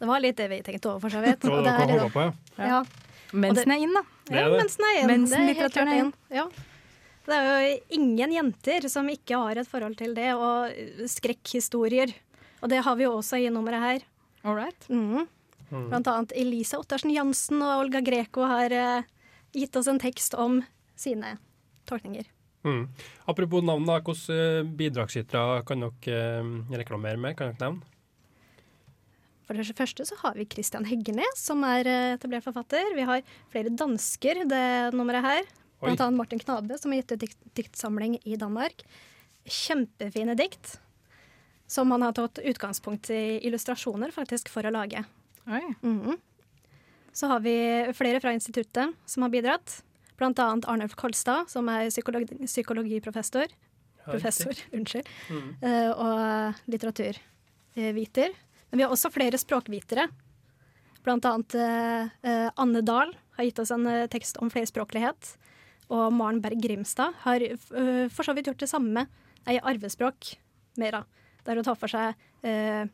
Det 0.00 0.08
var 0.08 0.22
litt 0.24 0.36
det 0.40 0.48
vi 0.48 0.62
tenkte 0.64 0.88
over, 0.90 1.00
for 1.04 1.12
så 1.12 1.20
vidt. 1.20 1.44
Og 1.44 1.62
det 1.64 1.72
er- 1.76 1.98
håpa 2.00 2.10
på, 2.14 2.24
ja. 2.58 2.66
ja. 2.72 2.82
Mensen 3.32 3.70
er 3.70 3.82
inn, 3.84 3.92
da. 3.94 4.02
Ja, 4.32 4.48
mensen 4.56 4.84
er 4.88 5.00
inn. 5.00 5.06
Mensen 5.06 5.48
er 5.48 5.86
er 5.86 5.98
inn. 5.98 6.12
Ja. 6.30 6.46
Det 7.26 7.36
er 7.36 7.44
jo 7.46 7.80
ingen 8.00 8.32
jenter 8.32 8.88
som 8.90 9.06
ikke 9.12 9.36
har 9.38 9.60
et 9.60 9.68
forhold 9.68 9.96
til 10.00 10.14
det, 10.16 10.32
og 10.34 10.72
skrekkhistorier. 11.06 12.14
Og 12.62 12.68
det 12.72 12.80
har 12.84 12.96
vi 12.96 13.04
jo 13.04 13.12
også 13.18 13.38
i 13.38 13.50
nummeret 13.52 13.80
her. 13.84 14.00
All 14.42 14.56
right. 14.56 14.88
Mm. 14.88 15.28
Blant 15.70 16.08
annet 16.10 16.32
Elise 16.34 16.78
Ottersen 16.80 17.12
Jansen 17.14 17.60
og 17.62 17.84
Olga 17.84 18.00
Greco 18.02 18.42
har 18.48 18.72
eh, 18.74 19.02
gitt 19.54 19.76
oss 19.78 19.86
en 19.86 20.00
tekst 20.02 20.34
om 20.34 20.62
sine 20.98 21.36
tolkninger. 21.86 22.26
Mm. 22.66 22.88
Apropos 23.30 23.62
navn, 23.64 23.86
da. 23.86 24.00
Hvilke 24.00 24.34
eh, 24.34 24.66
bidragsytere 24.80 25.62
kan 25.68 25.86
dere 25.86 26.18
eh, 26.40 26.50
reklamere 26.82 27.20
med? 27.20 27.36
Kan 27.38 27.54
dere 27.54 27.70
nevne? 27.70 27.86
For 29.50 29.58
det 29.58 29.74
første 29.74 30.04
så 30.06 30.14
har 30.20 30.36
vi 30.38 30.44
Christian 30.46 30.84
Heggenes, 30.86 31.40
som 31.42 31.64
er 31.66 31.88
eh, 31.90 32.12
etablert 32.14 32.44
forfatter. 32.44 32.92
Vi 32.94 33.02
har 33.02 33.24
flere 33.50 33.72
dansker, 33.74 34.44
det 34.46 34.66
nummeret 34.94 35.24
her. 35.24 35.40
Oi. 35.42 35.88
Blant 35.88 36.02
annet 36.04 36.18
Martin 36.20 36.38
Knabe, 36.38 36.76
som 36.78 36.92
har 36.94 37.00
gitt 37.00 37.14
ut 37.16 37.22
dikt, 37.24 37.38
diktsamling 37.58 38.12
i 38.22 38.36
Danmark. 38.38 38.84
Kjempefine 39.50 40.36
dikt. 40.38 40.76
Som 41.66 41.90
han 41.90 42.04
har 42.06 42.14
tatt 42.14 42.38
utgangspunkt 42.46 43.10
i 43.10 43.40
illustrasjoner 43.48 44.14
faktisk 44.14 44.52
for 44.54 44.62
å 44.62 44.70
lage. 44.70 45.02
Oi. 45.48 45.64
-hmm. 45.82 46.20
Så 47.12 47.26
har 47.26 47.40
vi 47.40 47.90
flere 47.92 48.20
fra 48.20 48.32
instituttet 48.32 48.94
som 49.04 49.22
har 49.22 49.30
bidratt. 49.30 49.82
Blant 50.16 50.38
annet 50.38 50.68
Arnulf 50.68 50.94
Kolstad, 50.94 51.50
som 51.50 51.68
er 51.68 51.90
psykologi, 51.90 52.46
psykologiprofessor. 52.46 53.46
Professor, 54.04 54.54
unnskyld. 54.72 55.08
Mm. 55.28 55.56
Uh, 55.64 55.90
og 55.90 56.54
litteraturviter. 56.70 58.30
Men 58.70 58.78
vi 58.78 58.86
har 58.86 58.94
også 58.94 59.10
flere 59.12 59.38
språkvitere. 59.40 60.06
Blant 61.04 61.26
annet 61.26 61.56
eh, 61.56 62.10
eh, 62.28 62.48
Anne 62.60 62.82
Dahl 62.86 63.12
har 63.38 63.46
gitt 63.48 63.60
oss 63.62 63.72
en 63.74 63.86
eh, 63.88 64.06
tekst 64.12 64.38
om 64.42 64.50
flerspråklighet. 64.52 65.34
Og 65.90 66.12
Maren 66.14 66.42
Berg 66.44 66.60
Grimstad 66.62 67.16
har 67.24 67.42
eh, 67.42 68.06
for 68.12 68.26
så 68.26 68.34
vidt 68.36 68.50
gjort 68.50 68.62
det 68.62 68.70
samme 68.70 69.06
i 69.50 69.56
arvespråk, 69.58 70.34
mer 70.78 71.00
da. 71.00 71.02
Der 71.46 71.58
hun 71.58 71.66
tar 71.66 71.78
for 71.80 71.90
seg 71.90 72.46
eh, 72.46 72.84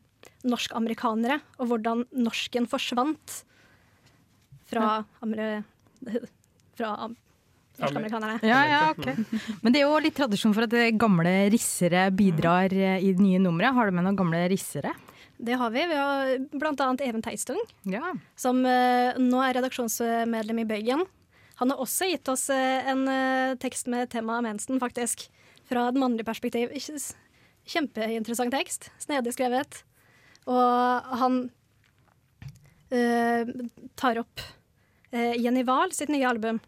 norsk-amerikanere, 0.46 1.40
og 1.60 1.70
hvordan 1.72 2.06
norsken 2.14 2.68
forsvant 2.70 3.40
fra, 4.66 5.02
amere, 5.22 5.64
fra 6.78 6.94
am 7.04 7.16
norsk-amerikanerne. 7.76 8.38
Ja, 8.46 8.62
ja, 8.70 8.80
ok. 8.94 9.58
Men 9.60 9.74
det 9.74 9.82
er 9.82 9.90
jo 9.90 9.98
litt 10.00 10.16
tradisjon 10.16 10.54
for 10.56 10.64
at 10.64 10.74
gamle 10.96 11.34
rissere 11.52 12.06
bidrar 12.14 12.72
i 12.72 13.10
det 13.10 13.20
nye 13.20 13.42
nummeret. 13.42 13.76
Har 13.76 13.90
du 13.90 13.98
med 13.98 14.06
noen 14.06 14.18
gamle 14.18 14.46
rissere? 14.48 14.94
Det 15.36 15.52
har 15.60 15.70
vi. 15.70 15.86
Vi 15.86 15.94
har 15.94 16.84
annet 16.86 17.00
Even 17.04 17.22
Teistung. 17.22 17.60
Ja. 17.82 18.14
som 18.36 18.64
eh, 18.66 19.16
nå 19.20 19.42
er 19.44 19.58
redaksjonsmedlem 19.58 20.62
i 20.62 20.68
Bøygen. 20.68 21.04
Han 21.60 21.72
har 21.72 21.80
også 21.80 22.08
gitt 22.10 22.28
oss 22.28 22.48
eh, 22.52 22.88
en 22.88 23.06
eh, 23.08 23.56
tekst 23.60 23.88
med 23.92 24.10
tema 24.12 24.40
mensen, 24.44 24.80
faktisk. 24.80 25.28
Fra 25.68 25.88
et 25.90 25.98
mannlig 25.98 26.24
perspektiv. 26.26 26.72
Kjempeinteressant 27.66 28.54
tekst. 28.54 28.90
Snedig 29.02 29.34
skrevet. 29.34 29.82
Og 30.46 31.08
han 31.18 31.38
uh, 32.94 33.48
tar 33.98 34.20
opp 34.20 34.44
uh, 35.10 35.34
Jenny 35.34 35.64
Wahl 35.66 35.90
sitt 35.96 36.12
nye 36.14 36.28
album. 36.28 36.60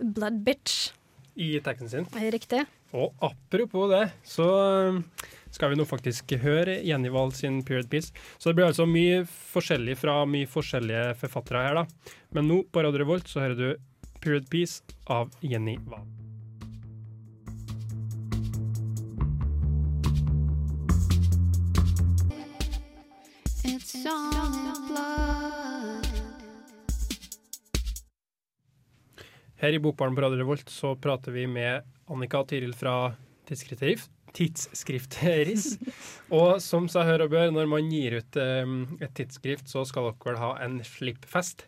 Blood 0.00 0.40
Bitch. 0.42 0.90
I 1.38 1.60
teksten 1.62 1.92
sin. 1.92 2.08
Riktig. 2.34 2.64
Og 2.90 3.14
apropos 3.22 3.86
det, 3.92 4.08
så 4.26 4.48
skal 5.50 5.72
vi 5.72 5.78
nå 5.78 5.86
faktisk 5.88 6.32
høre 6.42 6.78
Jenny 6.86 7.10
Wahl 7.12 7.32
sin 7.36 7.60
Period 7.66 7.90
Piece. 7.90 8.14
Så 8.38 8.50
det 8.50 8.58
blir 8.58 8.70
altså 8.70 8.86
mye 8.88 9.24
forskjellig 9.26 9.98
fra 10.00 10.22
mye 10.28 10.48
forskjellige 10.50 11.14
forfattere 11.20 11.66
her, 11.66 11.82
da. 11.82 12.14
Men 12.36 12.48
nå 12.50 12.62
på 12.70 12.84
Radio 12.86 13.02
Revolt 13.04 13.28
så 13.30 13.44
hører 13.44 13.58
du 13.58 13.68
Period 14.20 14.48
Piece 14.50 14.82
av 15.10 15.30
Jenny 15.42 15.78
Wahl. 15.90 16.06
It's 23.64 24.06
all 24.06 24.54
in 24.56 24.86
blood. 24.88 26.06
Her 29.60 29.72
i 29.76 29.78
Bokbaren 29.78 30.14
på 30.16 30.22
Radio 30.24 30.38
Revolt 30.40 30.70
så 30.72 30.94
prater 30.96 31.34
vi 31.36 31.44
med 31.46 31.84
Annika 32.08 32.40
og 32.40 32.48
Tiril 32.48 32.72
fra 32.72 33.12
tidsskriftet 33.48 33.88
Riff. 33.90 34.06
Tidsskrift 34.36 35.18
Riss. 35.48 35.74
Og 36.32 36.60
som 36.62 36.88
seg 36.90 37.08
hør 37.08 37.26
og 37.26 37.34
bør, 37.34 37.50
når 37.54 37.68
man 37.70 37.90
gir 37.92 38.20
ut 38.20 38.38
um, 38.38 38.78
et 39.02 39.12
tidsskrift, 39.16 39.68
så 39.70 39.84
skal 39.88 40.10
dere 40.10 40.30
vel 40.30 40.40
ha 40.40 40.54
en 40.64 40.80
slippfest. 40.86 41.66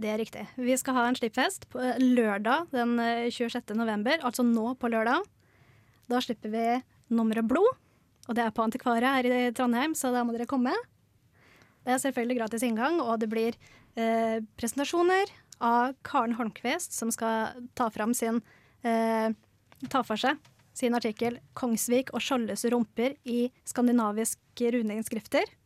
Det 0.00 0.08
er 0.08 0.20
riktig. 0.20 0.46
Vi 0.56 0.76
skal 0.78 0.96
ha 0.96 1.08
en 1.08 1.18
slippfest 1.18 1.66
på 1.72 1.82
lørdag 2.00 2.70
den 2.72 2.94
eh, 3.02 3.26
26. 3.32 3.74
november, 3.76 4.20
altså 4.24 4.44
nå 4.46 4.74
på 4.80 4.88
lørdag. 4.92 5.26
Da 6.10 6.20
slipper 6.22 6.52
vi 6.52 6.64
nummeret 7.12 7.48
Blod, 7.50 7.74
og 8.28 8.36
det 8.38 8.44
er 8.44 8.54
på 8.54 8.64
Antikvaret 8.64 9.18
her 9.18 9.26
i 9.26 9.50
Trondheim, 9.56 9.96
så 9.98 10.12
da 10.14 10.22
må 10.24 10.32
dere 10.36 10.48
komme. 10.48 10.72
Det 11.84 11.96
er 11.96 12.00
selvfølgelig 12.02 12.38
gratis 12.38 12.64
inngang, 12.66 13.00
og 13.02 13.18
det 13.20 13.28
blir 13.32 13.58
eh, 13.98 14.38
presentasjoner 14.60 15.34
av 15.60 15.96
Karen 16.06 16.38
Holmkvist, 16.38 16.94
som 16.96 17.10
skal 17.12 17.66
ta 17.76 17.90
fram 17.92 18.14
sin 18.16 18.40
eh, 18.86 19.34
ta 19.90 20.04
for 20.06 20.20
seg 20.20 20.38
sin 20.80 20.96
artikkel 20.96 21.38
'Kongsvik 21.54 22.14
og 22.16 22.24
Skjoldes 22.24 22.64
rumper 22.72 23.16
i 23.24 23.48
skandinaviske 23.68 24.74
runeinnskrifter'. 24.76 25.56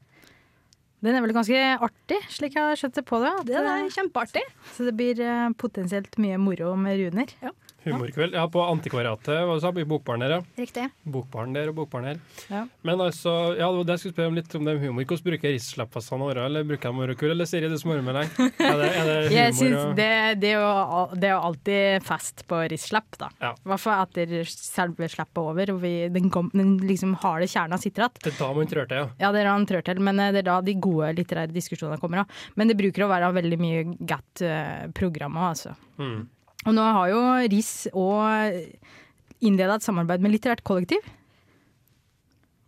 Den 1.04 1.18
er 1.18 1.20
vel 1.20 1.34
ganske 1.36 1.58
artig, 1.84 2.18
slik 2.32 2.54
jeg 2.56 2.64
har 2.64 2.78
skjønt 2.80 2.96
det 2.96 3.04
på 3.04 3.18
det. 3.20 3.32
Det 3.50 3.60
er 3.60 3.90
kjempeartig. 3.92 4.44
Så 4.72 4.86
det 4.86 4.94
blir 4.96 5.18
eh, 5.20 5.50
potensielt 5.60 6.16
mye 6.22 6.38
moro 6.40 6.72
med 6.80 6.96
runer. 7.02 7.34
Humorkveld. 7.84 8.34
Ja, 8.36 8.44
på 8.50 8.62
Antikvariatet, 8.64 9.44
hva 9.48 9.56
sa 9.60 9.70
du? 9.74 9.80
I 9.82 9.88
Bokbaren 9.88 10.24
der, 10.24 10.36
ja. 10.38 10.40
Riktig. 10.58 10.86
Bokbaren 11.04 11.54
der 11.56 11.70
og 11.72 11.78
Bokbaren 11.78 12.08
her. 12.12 12.20
Ja. 12.50 12.64
Men 12.86 13.02
altså, 13.04 13.34
ja, 13.58 13.68
det 13.74 13.96
jeg 13.96 14.02
skulle 14.02 14.16
spørre 14.16 14.32
om 14.32 14.38
litt 14.38 14.56
om 14.58 14.64
det 14.68 14.76
med 14.76 14.86
humor. 14.86 15.06
Hvordan 15.08 15.26
bruker 15.28 15.54
Riss-slappfestene 15.54 16.28
åra, 16.28 16.46
eller 16.48 16.66
bruker 16.68 16.90
de 16.90 16.98
morokul, 17.00 17.30
eller 17.34 17.48
sier 17.48 17.68
du 17.68 17.76
som 17.80 17.94
ormer 17.94 18.20
deg? 18.22 18.38
Er 18.64 18.78
det, 18.80 18.88
er 18.88 19.08
det 19.08 19.16
humor 19.26 19.36
Jeg 19.36 19.54
syns 19.58 19.76
og 19.80 19.96
det, 19.98 20.10
det, 20.40 20.50
er 20.54 20.62
jo, 20.62 21.02
det 21.18 21.28
er 21.28 21.34
jo 21.34 21.40
alltid 21.50 22.06
fest 22.06 22.44
på 22.48 22.60
risslapp, 22.72 23.18
da. 23.20 23.28
Ja. 23.42 23.52
I 23.54 23.72
hvert 23.72 23.82
fall 23.84 24.04
etter 24.06 24.34
selve 24.48 25.08
slappet 25.12 25.42
over, 25.42 25.74
og 25.74 25.82
vi, 25.84 25.92
den, 26.14 26.30
kom, 26.32 26.48
den 26.54 26.76
liksom 26.82 27.16
harde 27.22 27.48
kjerna 27.50 27.78
sitter 27.80 28.06
igjen. 28.06 28.22
Det 28.24 28.32
er 28.32 28.38
da 28.40 28.50
man 28.56 28.70
trør 28.70 28.88
til, 28.90 29.02
ja. 29.02 29.10
Ja, 29.20 29.32
det 29.34 29.42
er 29.42 29.50
da 29.50 29.56
han 29.58 29.68
trør 29.68 29.84
til, 29.86 30.00
men 30.04 30.22
eh, 30.22 30.32
det 30.34 30.44
er 30.44 30.48
da 30.50 30.58
de 30.64 30.76
gode 30.88 31.12
litterære 31.18 31.54
diskusjonene 31.54 32.00
kommer. 32.02 32.24
av. 32.24 32.44
Men 32.58 32.70
det 32.70 32.78
bruker 32.78 33.06
å 33.06 33.10
være 33.12 33.32
veldig 33.38 33.60
mye 33.60 33.84
gatt-programmer, 34.12 35.50
altså. 35.52 35.74
Mm. 36.00 36.24
Og 36.64 36.74
nå 36.76 36.84
har 36.96 37.12
jo 37.12 37.20
RIS 37.52 37.72
og 37.92 39.44
innleda 39.44 39.76
et 39.76 39.84
samarbeid 39.84 40.24
med 40.24 40.32
Litterært 40.32 40.64
kollektiv. 40.64 41.04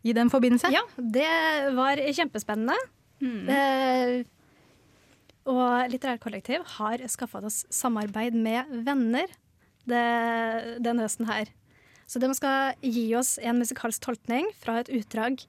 I 0.07 0.15
den 0.15 0.31
forbindelse. 0.31 0.71
Ja, 0.71 0.85
det 0.97 1.31
var 1.75 1.99
kjempespennende. 1.99 2.77
Eh, 3.25 4.23
og 5.49 5.91
Litterært 5.91 6.23
kollektiv 6.23 6.65
har 6.77 7.03
skaffa 7.11 7.41
oss 7.47 7.65
samarbeid 7.73 8.37
med 8.37 8.71
venner 8.87 9.31
det, 9.89 10.07
denne 10.85 11.07
høsten 11.07 11.29
her. 11.31 11.51
Så 12.07 12.21
de 12.23 12.31
skal 12.39 12.77
gi 12.85 13.09
oss 13.19 13.37
en 13.43 13.59
musikalsk 13.59 14.05
tolkning 14.05 14.47
fra 14.61 14.79
et 14.83 14.91
utdrag 14.95 15.43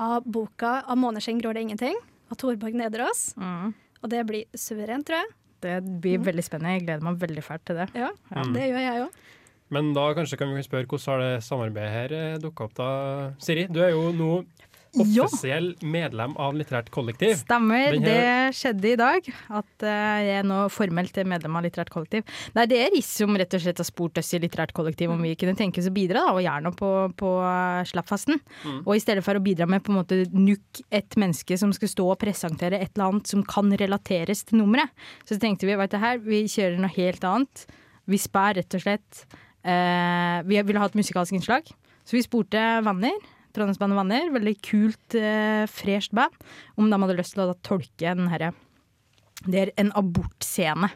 av 0.00 0.24
boka 0.24 0.82
'Av 0.84 0.96
måneskinn 0.96 1.40
gror 1.40 1.54
det 1.54 1.62
ingenting' 1.62 2.00
av 2.30 2.36
Torborg 2.36 2.74
Nederås. 2.74 3.34
Mm. 3.36 3.74
Og 4.02 4.10
det 4.10 4.26
blir 4.26 4.44
suverent, 4.56 5.06
tror 5.06 5.20
jeg. 5.22 5.30
Det 5.62 5.76
blir 6.02 6.18
veldig 6.26 6.44
spennende. 6.44 6.74
Jeg 6.76 6.86
gleder 6.86 7.06
meg 7.06 7.20
veldig 7.22 7.44
fælt 7.46 7.64
til 7.68 7.78
det. 7.80 7.88
Ja, 7.94 8.10
Mm. 8.32 8.52
Det 8.56 8.66
gjør 8.70 8.82
jeg 8.86 9.04
òg. 9.06 9.20
Men 9.72 9.92
da 9.96 10.02
kanskje 10.12 10.36
kan 10.38 10.50
vi 10.54 10.62
spørre 10.66 10.84
hvordan 10.84 11.12
har 11.12 11.18
det 11.22 11.44
samarbeidet 11.46 11.92
her 11.96 12.38
dukka 12.42 12.64
opp 12.68 12.74
da? 12.76 12.88
Siri, 13.40 13.66
du 13.72 13.80
er 13.80 13.94
jo 13.94 14.10
nå 14.12 14.44
Ja. 14.92 15.24
offisiell 15.24 15.70
medlem 15.80 16.34
av 16.36 16.52
Litterært 16.52 16.90
kollektiv. 16.92 17.38
Stemmer, 17.40 17.94
Her... 17.94 18.02
det 18.04 18.56
skjedde 18.58 18.90
i 18.90 18.98
dag. 19.00 19.28
At 19.48 19.86
eh, 19.88 20.18
jeg 20.26 20.40
er 20.42 20.48
nå 20.48 20.58
formelt 20.72 21.16
medlem 21.28 21.56
av 21.56 21.64
Litterært 21.64 21.92
kollektiv. 21.94 22.26
Nei, 22.56 22.66
det 22.68 22.80
er 22.82 22.92
Riss 22.92 23.08
som 23.22 23.32
rett 23.40 23.56
og 23.56 23.64
slett 23.64 23.80
har 23.80 23.88
spurt 23.88 24.20
oss 24.20 24.34
i 24.36 24.42
Litterært 24.42 24.74
kollektiv 24.76 25.14
om 25.14 25.24
vi 25.24 25.32
kunne 25.40 25.56
tenke 25.56 25.80
oss 25.80 25.88
å 25.88 25.94
bidra, 25.96 26.26
da, 26.26 26.36
og 26.36 26.44
gjerne 26.44 26.74
på, 26.76 26.92
på 27.16 27.32
eh, 27.40 27.80
slappfesten. 27.88 28.40
Mm. 28.66 28.78
Og 28.82 28.92
i 28.98 29.02
stedet 29.06 29.24
for 29.24 29.40
å 29.40 29.44
bidra 29.44 29.68
med 29.70 29.84
på 29.86 29.94
en 29.94 30.00
måte 30.02 30.22
nukk 30.36 30.84
et 30.92 31.16
menneske 31.20 31.56
som 31.60 31.72
skal 31.72 31.94
stå 31.94 32.10
og 32.12 32.20
presentere 32.20 32.82
et 32.82 32.92
eller 32.92 33.08
annet 33.14 33.32
som 33.32 33.46
kan 33.48 33.72
relateres 33.80 34.44
til 34.48 34.60
nummeret, 34.60 34.92
så 35.24 35.40
tenkte 35.40 35.70
vi 35.70 35.78
vet 35.80 35.94
du 35.94 36.00
her, 36.02 36.20
vi 36.20 36.44
kjører 36.52 36.80
noe 36.82 36.92
helt 36.98 37.24
annet. 37.24 37.64
Vi 38.12 38.20
spær 38.20 38.58
rett 38.58 38.74
og 38.76 38.82
slett 38.82 39.24
eh, 39.64 40.38
Vi 40.44 40.58
ville 40.58 40.82
ha 40.82 40.88
et 40.90 40.98
musikalsk 40.98 41.38
innslag, 41.38 41.70
så 42.04 42.18
vi 42.18 42.24
spurte 42.26 42.60
venner. 42.84 43.31
Trondheimsbandet 43.52 43.98
Venner, 43.98 44.32
veldig 44.34 44.54
kult, 44.64 45.16
eh, 45.18 45.64
fresht 45.70 46.14
band, 46.16 46.34
om 46.76 46.90
de 46.90 47.00
hadde 47.02 47.18
lyst 47.18 47.36
til 47.36 47.44
å 47.44 47.50
da 47.52 47.56
tolke 47.66 48.14
den 48.16 48.30
herre 48.32 48.52
Det 49.42 49.58
er 49.58 49.72
en 49.76 49.90
abortscene. 49.98 50.90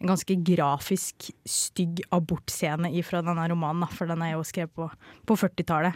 En 0.00 0.10
ganske 0.10 0.36
grafisk, 0.46 1.30
stygg 1.48 2.04
abortscene 2.14 2.90
fra 3.02 3.22
denne 3.22 3.48
romanen, 3.50 3.82
da, 3.82 3.88
for 3.90 4.06
den 4.06 4.22
er 4.22 4.36
jo 4.36 4.44
skrevet 4.46 4.74
på, 4.74 4.90
på 5.26 5.36
40-tallet. 5.38 5.94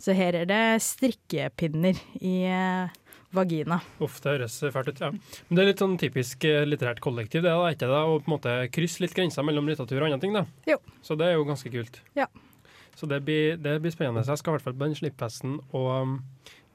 Så 0.00 0.12
her 0.16 0.34
er 0.36 0.44
det 0.50 0.82
strikkepinner 0.84 1.96
i, 2.20 2.44
eh, 2.44 2.92
vagina. 3.34 3.80
Uff, 4.02 4.20
det 4.22 4.36
høres 4.36 4.56
fælt 4.74 4.90
ut, 4.92 5.02
ja. 5.02 5.10
Men 5.48 5.56
det 5.58 5.62
er 5.62 5.70
litt 5.72 5.82
sånn 5.82 5.96
typisk 6.00 6.46
eh, 6.48 6.64
litterært 6.68 7.02
kollektiv, 7.04 7.44
det 7.44 7.52
da, 7.52 7.70
ikke 7.72 7.90
det? 7.90 8.00
Å 8.00 8.18
på 8.20 8.28
en 8.28 8.34
måte 8.36 8.56
krysse 8.74 9.04
litt 9.04 9.14
grenser 9.16 9.46
mellom 9.46 9.68
litteratur 9.70 10.00
og 10.02 10.08
andre 10.08 10.20
ting, 10.22 10.36
da. 10.36 10.44
Jo. 10.70 10.78
Så 11.04 11.18
det 11.18 11.30
er 11.30 11.38
jo 11.38 11.46
ganske 11.48 11.72
kult. 11.72 12.00
Ja. 12.18 12.28
Så 12.94 13.08
det 13.10 13.20
blir, 13.26 13.58
det 13.60 13.78
blir 13.82 13.94
spennende. 13.94 14.24
Så 14.24 14.34
jeg 14.34 14.42
skal 14.42 14.52
i 14.52 14.56
hvert 14.56 14.68
fall 14.68 14.76
på 14.78 14.86
den 14.86 14.98
slippfesten, 14.98 15.58
og 15.74 15.90
um, 16.02 16.14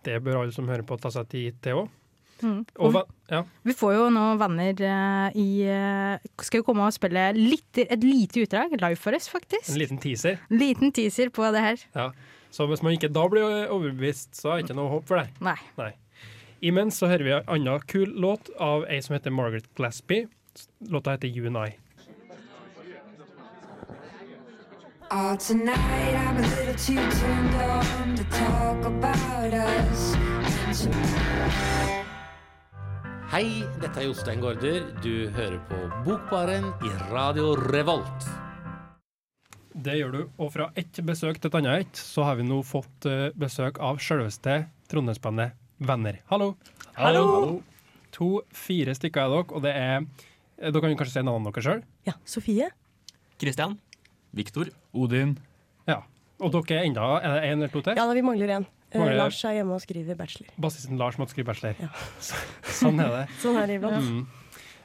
det 0.07 0.19
bør 0.23 0.41
alle 0.43 0.55
som 0.55 0.67
hører 0.69 0.85
på, 0.87 0.97
ta 0.99 1.11
seg 1.13 1.29
tid 1.31 1.59
til 1.63 1.83
òg. 1.83 1.95
Mm. 2.39 2.59
Og 2.79 2.95
ja. 3.27 3.41
vi 3.67 3.73
får 3.75 3.97
jo 3.97 4.03
nå 4.15 4.25
venner 4.39 4.77
uh, 4.79 5.25
i 5.35 5.47
uh, 5.67 6.29
Skal 6.39 6.61
jo 6.61 6.65
komme 6.69 6.85
og 6.87 6.95
spille 6.95 7.25
litt, 7.35 7.81
et 7.81 7.99
lite 7.99 8.45
utdrag, 8.45 8.77
live 8.79 8.99
for 8.99 9.17
oss, 9.17 9.27
faktisk. 9.31 9.67
En 9.73 9.81
liten 9.81 9.99
teaser. 9.99 10.39
En 10.47 10.61
liten 10.61 10.93
teaser 10.95 11.33
på 11.35 11.49
det 11.51 11.65
her. 11.65 11.83
Ja. 11.97 12.11
Så 12.55 12.65
hvis 12.69 12.81
man 12.81 12.95
ikke 12.95 13.11
da 13.13 13.25
blir 13.29 13.67
overbevist, 13.69 14.31
så 14.39 14.53
er 14.53 14.61
det 14.61 14.69
ikke 14.69 14.79
noe 14.79 14.93
håp 14.95 15.09
for 15.09 15.19
deg. 15.19 15.35
Nei. 15.43 15.91
Imens 16.65 16.97
så 16.99 17.11
hører 17.11 17.27
vi 17.27 17.35
en 17.35 17.51
annen 17.55 17.85
kul 17.91 18.09
låt 18.19 18.49
av 18.59 18.87
ei 18.89 18.97
som 19.05 19.15
heter 19.15 19.35
Margaret 19.35 19.67
Glaspie. 19.77 20.27
Låta 20.89 21.13
heter 21.15 21.29
You 21.29 21.51
and 21.51 21.59
I. 21.61 21.75
Oh, 25.11 25.35
tonight 25.35 26.13
I'm 26.13 26.37
a 26.37 26.41
little 26.41 26.75
too 26.75 26.93
turned 26.93 27.55
on 27.55 28.15
to 28.15 28.23
talk 28.29 28.85
about 28.85 29.53
us. 29.53 30.13
Hei, 33.31 33.63
dette 33.81 33.97
er 33.97 34.05
Jostein 34.05 34.43
Gaarder. 34.43 34.83
Du 35.01 35.31
hører 35.33 35.57
på 35.65 35.79
Bokbaren 36.05 36.67
i 36.85 36.91
Radio 37.09 37.55
Revolt. 37.57 38.27
Det 39.73 39.95
gjør 39.97 40.13
du. 40.13 40.19
Og 40.37 40.51
fra 40.53 40.67
ett 40.77 40.99
besøk 41.07 41.39
til 41.41 41.49
et 41.49 41.57
annet 41.57 41.87
ett, 41.87 42.01
så 42.13 42.27
har 42.27 42.37
vi 42.37 42.45
nå 42.45 42.59
fått 42.61 43.07
eh, 43.09 43.31
besøk 43.33 43.79
av 43.81 43.97
selveste 44.05 44.59
Trondheimsbandet 44.93 45.57
Venner. 45.89 46.19
Hallo. 46.29 46.51
Hallo. 46.99 47.63
To, 48.13 48.29
fire 48.53 48.93
stykker 48.93 49.25
er 49.25 49.33
dere, 49.33 49.49
og 49.57 49.65
det 49.65 49.73
er 49.73 49.95
eh, 50.03 50.69
Dere 50.69 50.83
kan 50.85 50.93
jo 50.93 51.01
kanskje 51.01 51.17
si 51.17 51.25
navnene 51.25 51.49
deres 51.49 51.65
sjøl? 51.65 51.81
Ja, 52.05 52.13
Sofie. 52.29 52.69
Kristian. 53.41 53.79
Viktor. 54.37 54.69
Odin. 54.93 55.37
Ja. 55.89 56.01
Og 56.39 56.53
dere 56.55 56.79
er 56.79 56.87
enda 56.87 57.07
Er 57.19 57.33
det 57.35 57.47
én 57.49 57.57
eller 57.59 57.71
to 57.73 57.81
til? 57.83 57.97
Ja, 57.97 58.05
da, 58.07 58.13
vi 58.17 58.25
mangler 58.25 58.55
en. 58.57 58.67
Eh, 58.89 59.15
Lars 59.19 59.39
er 59.45 59.59
hjemme 59.59 59.75
og 59.77 59.83
skriver 59.83 60.17
bachelor. 60.17 60.49
Bassisten 60.57 60.97
Lars 60.97 61.19
måtte 61.21 61.35
skrive 61.35 61.51
bachelor. 61.51 61.77
Ja. 61.77 61.89
sånn 62.81 63.01
er 63.03 63.11
det. 63.13 63.25
Sånn 63.43 63.59
er 63.61 63.69
det 63.69 63.79
iblant. 63.81 64.05
Mm. 64.05 64.21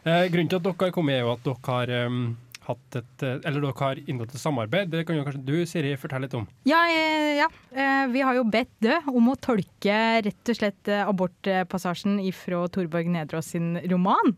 Eh, 0.05 0.25
grunnen 0.33 0.51
til 0.53 0.61
at 0.61 0.67
dere 0.67 0.89
har 0.91 0.93
kommet, 0.93 1.17
er 1.17 1.25
jo 1.25 1.33
at 1.33 1.47
dere 1.47 1.63
har 1.71 1.93
um, 2.11 2.25
hatt 2.67 2.99
et 3.01 3.25
eh, 3.25 3.39
Eller 3.41 3.63
dere 3.65 3.77
har 3.79 4.01
inngått 4.05 4.35
et 4.35 4.43
samarbeid. 4.43 4.93
Det 4.93 5.05
kan 5.09 5.17
jo 5.17 5.25
kanskje 5.27 5.45
du, 5.47 5.57
Siri, 5.69 5.95
fortelle 6.01 6.27
litt 6.27 6.37
om. 6.37 6.47
Ja, 6.69 6.83
eh, 6.91 7.41
ja. 7.41 7.49
Eh, 7.73 8.05
vi 8.13 8.25
har 8.25 8.37
jo 8.37 8.45
bedt 8.49 8.73
Dø 8.85 8.99
om 9.15 9.33
å 9.33 9.39
tolke 9.41 9.99
rett 10.27 10.53
og 10.53 10.59
slett 10.61 10.93
abortpassasjen 11.01 12.19
ifra 12.25 12.65
Torborg 12.73 13.09
Nedrås 13.15 13.55
sin 13.55 13.75
roman. 13.91 14.35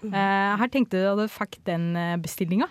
Eh, 0.00 0.52
her 0.60 0.72
tenkte 0.72 1.00
du 1.00 1.08
at 1.10 1.20
du 1.20 1.32
fikk 1.32 1.60
den 1.68 1.92
bestillinga. 2.24 2.70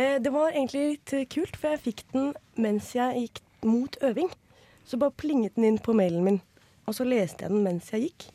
Eh, 0.00 0.16
det 0.22 0.32
var 0.32 0.54
egentlig 0.54 0.84
litt 0.94 1.12
eh, 1.16 1.26
kult, 1.28 1.56
for 1.58 1.74
jeg 1.74 1.84
fikk 1.84 2.04
den 2.14 2.30
mens 2.60 2.92
jeg 2.96 3.26
gikk 3.26 3.40
mot 3.66 3.98
øving. 4.06 4.30
Så 4.88 4.98
bare 5.00 5.14
plinget 5.20 5.58
den 5.58 5.66
inn 5.68 5.80
på 5.82 5.94
mailen 5.96 6.24
min, 6.24 6.38
og 6.88 6.96
så 6.96 7.04
leste 7.06 7.44
jeg 7.44 7.52
den 7.52 7.66
mens 7.66 7.90
jeg 7.92 8.08
gikk. 8.08 8.30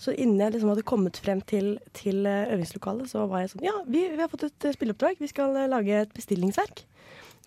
Så 0.00 0.12
innen 0.18 0.42
jeg 0.42 0.56
liksom 0.56 0.72
hadde 0.72 0.86
kommet 0.88 1.20
frem 1.22 1.40
til, 1.46 1.76
til 1.96 2.26
eh, 2.26 2.50
øvingslokalet, 2.56 3.12
så 3.12 3.28
var 3.30 3.44
jeg 3.44 3.52
sånn 3.54 3.68
Ja, 3.68 3.76
vi, 3.86 4.02
vi 4.10 4.20
har 4.20 4.32
fått 4.32 4.48
et 4.48 4.68
spilleoppdrag. 4.74 5.22
Vi 5.22 5.30
skal 5.30 5.54
lage 5.70 6.02
et 6.02 6.16
bestillingsverk. 6.16 6.82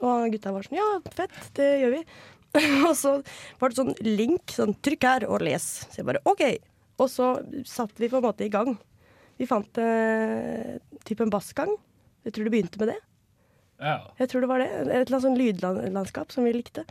Og 0.05 0.31
gutta 0.31 0.53
var 0.55 0.67
sånn 0.67 0.79
Ja, 0.79 0.87
fett, 1.17 1.35
det 1.57 1.69
gjør 1.81 1.97
vi. 1.97 2.01
og 2.87 2.93
så 2.97 3.17
var 3.59 3.73
det 3.73 3.81
sånn 3.81 3.95
link, 4.05 4.53
sånn 4.53 4.77
trykk 4.85 5.09
her 5.09 5.27
og 5.27 5.43
les. 5.45 5.65
Så 5.89 5.99
jeg 5.99 6.07
bare 6.07 6.23
OK. 6.29 6.45
Og 7.03 7.11
så 7.11 7.33
satt 7.67 7.99
vi 7.99 8.09
på 8.09 8.21
en 8.21 8.25
måte 8.29 8.47
i 8.47 8.53
gang. 8.53 8.77
Vi 9.37 9.49
fant 9.49 9.81
eh, 9.83 10.79
typ 11.05 11.19
en 11.21 11.33
bassgang. 11.33 11.75
Jeg 12.25 12.33
tror 12.33 12.47
det 12.47 12.55
begynte 12.55 12.81
med 12.81 12.95
det. 12.95 13.01
Ja. 13.77 13.97
Jeg 14.17 14.31
tror 14.31 14.43
det 14.43 14.49
var 14.49 14.63
det. 14.63 14.67
Et 14.73 14.87
eller 14.87 15.13
annet 15.13 15.25
sånn 15.27 15.39
lydlandskap 15.39 16.33
som 16.33 16.47
vi 16.47 16.55
likte. 16.55 16.85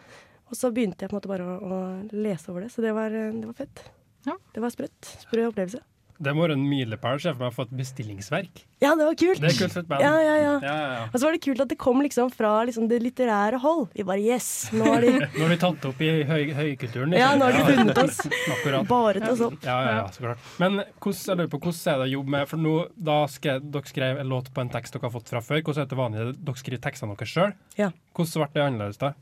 Og 0.47 0.59
så 0.59 0.71
begynte 0.75 1.03
jeg 1.03 1.11
på 1.11 1.17
en 1.17 1.19
måte 1.19 1.31
bare 1.31 1.47
å, 1.47 1.57
å 1.59 1.79
lese 2.15 2.53
over 2.53 2.67
det, 2.67 2.71
så 2.75 2.85
det 2.85 2.93
var, 2.95 3.11
eh, 3.11 3.33
det 3.35 3.49
var 3.49 3.59
fett. 3.59 3.83
Ja. 4.29 4.37
Det 4.55 4.63
var 4.63 4.75
sprøtt. 4.75 5.13
Sprø 5.25 5.49
opplevelse. 5.51 5.83
Det 6.23 6.33
må 6.33 6.47
være 6.47 6.55
en 6.57 6.63
milepæl 6.69 7.19
for 7.21 7.37
meg 7.41 7.51
å 7.51 7.55
få 7.55 7.65
et 7.67 7.73
bestillingsverk. 7.77 8.63
Ja, 8.81 8.95
det 8.97 9.05
var 9.09 9.17
kult! 9.21 9.41
Det 9.43 9.51
er 9.51 9.57
kult 9.59 9.75
for 9.75 9.83
et 9.83 9.89
band. 9.91 10.05
Ja, 10.05 10.13
ja, 10.21 10.37
ja. 10.41 10.53
Ja, 10.65 10.75
ja, 10.77 10.89
ja. 10.97 11.03
Og 11.11 11.17
så 11.19 11.27
var 11.27 11.37
det 11.37 11.41
kult 11.45 11.61
at 11.65 11.71
det 11.73 11.79
kom 11.81 12.01
liksom 12.05 12.31
fra 12.33 12.53
liksom 12.69 12.87
det 12.91 12.99
litterære 13.05 13.61
hold. 13.63 13.87
Vi 13.97 14.05
bare 14.09 14.23
yes, 14.25 14.49
nå 14.77 14.89
har 14.89 15.05
de 15.05 15.13
Nå 15.37 15.43
har 15.43 15.53
vi 15.53 15.59
tatt 15.61 15.87
opp 15.91 16.01
i 16.05 16.11
høy, 16.29 16.53
høykulturen. 16.57 17.13
liksom. 17.13 17.21
Ja, 17.21 17.31
nå 17.37 17.49
har 17.49 17.57
de 17.57 17.77
funnet 17.77 18.01
oss. 18.03 18.21
Akkurat. 18.57 18.89
baret 18.89 19.29
oss 19.29 19.45
opp. 19.49 19.59
Ja, 19.65 19.77
ja, 19.87 19.95
ja, 20.01 20.07
så 20.15 20.25
klart. 20.25 20.49
Men 20.63 20.81
hvordan, 20.81 21.21
jeg 21.29 21.41
lurer 21.43 21.53
på, 21.53 21.61
hvordan 21.67 21.93
er 21.95 22.01
det 22.03 22.09
å 22.09 22.13
jobbe 22.17 22.35
med 22.37 22.51
For 22.53 22.65
nå, 22.67 22.75
da 23.11 23.19
skal 23.33 23.65
dere 23.77 23.93
skrev 23.93 24.21
en 24.25 24.33
låt 24.33 24.53
på 24.57 24.65
en 24.65 24.73
tekst 24.73 24.97
dere 24.97 25.09
har 25.09 25.15
fått 25.19 25.33
fra 25.35 25.45
før. 25.45 25.63
Hvordan 25.63 25.85
er 25.85 25.93
det 25.93 26.01
vanlig? 26.01 26.27
Dere 26.49 26.63
skriver 26.63 26.85
tekstene 26.89 27.17
deres 27.17 27.33
sjøl. 27.37 27.55
Ja. 27.81 27.91
Hvordan 28.17 28.45
ble 28.47 28.51
det 28.57 28.67
annerledes 28.67 29.01
da? 29.03 29.13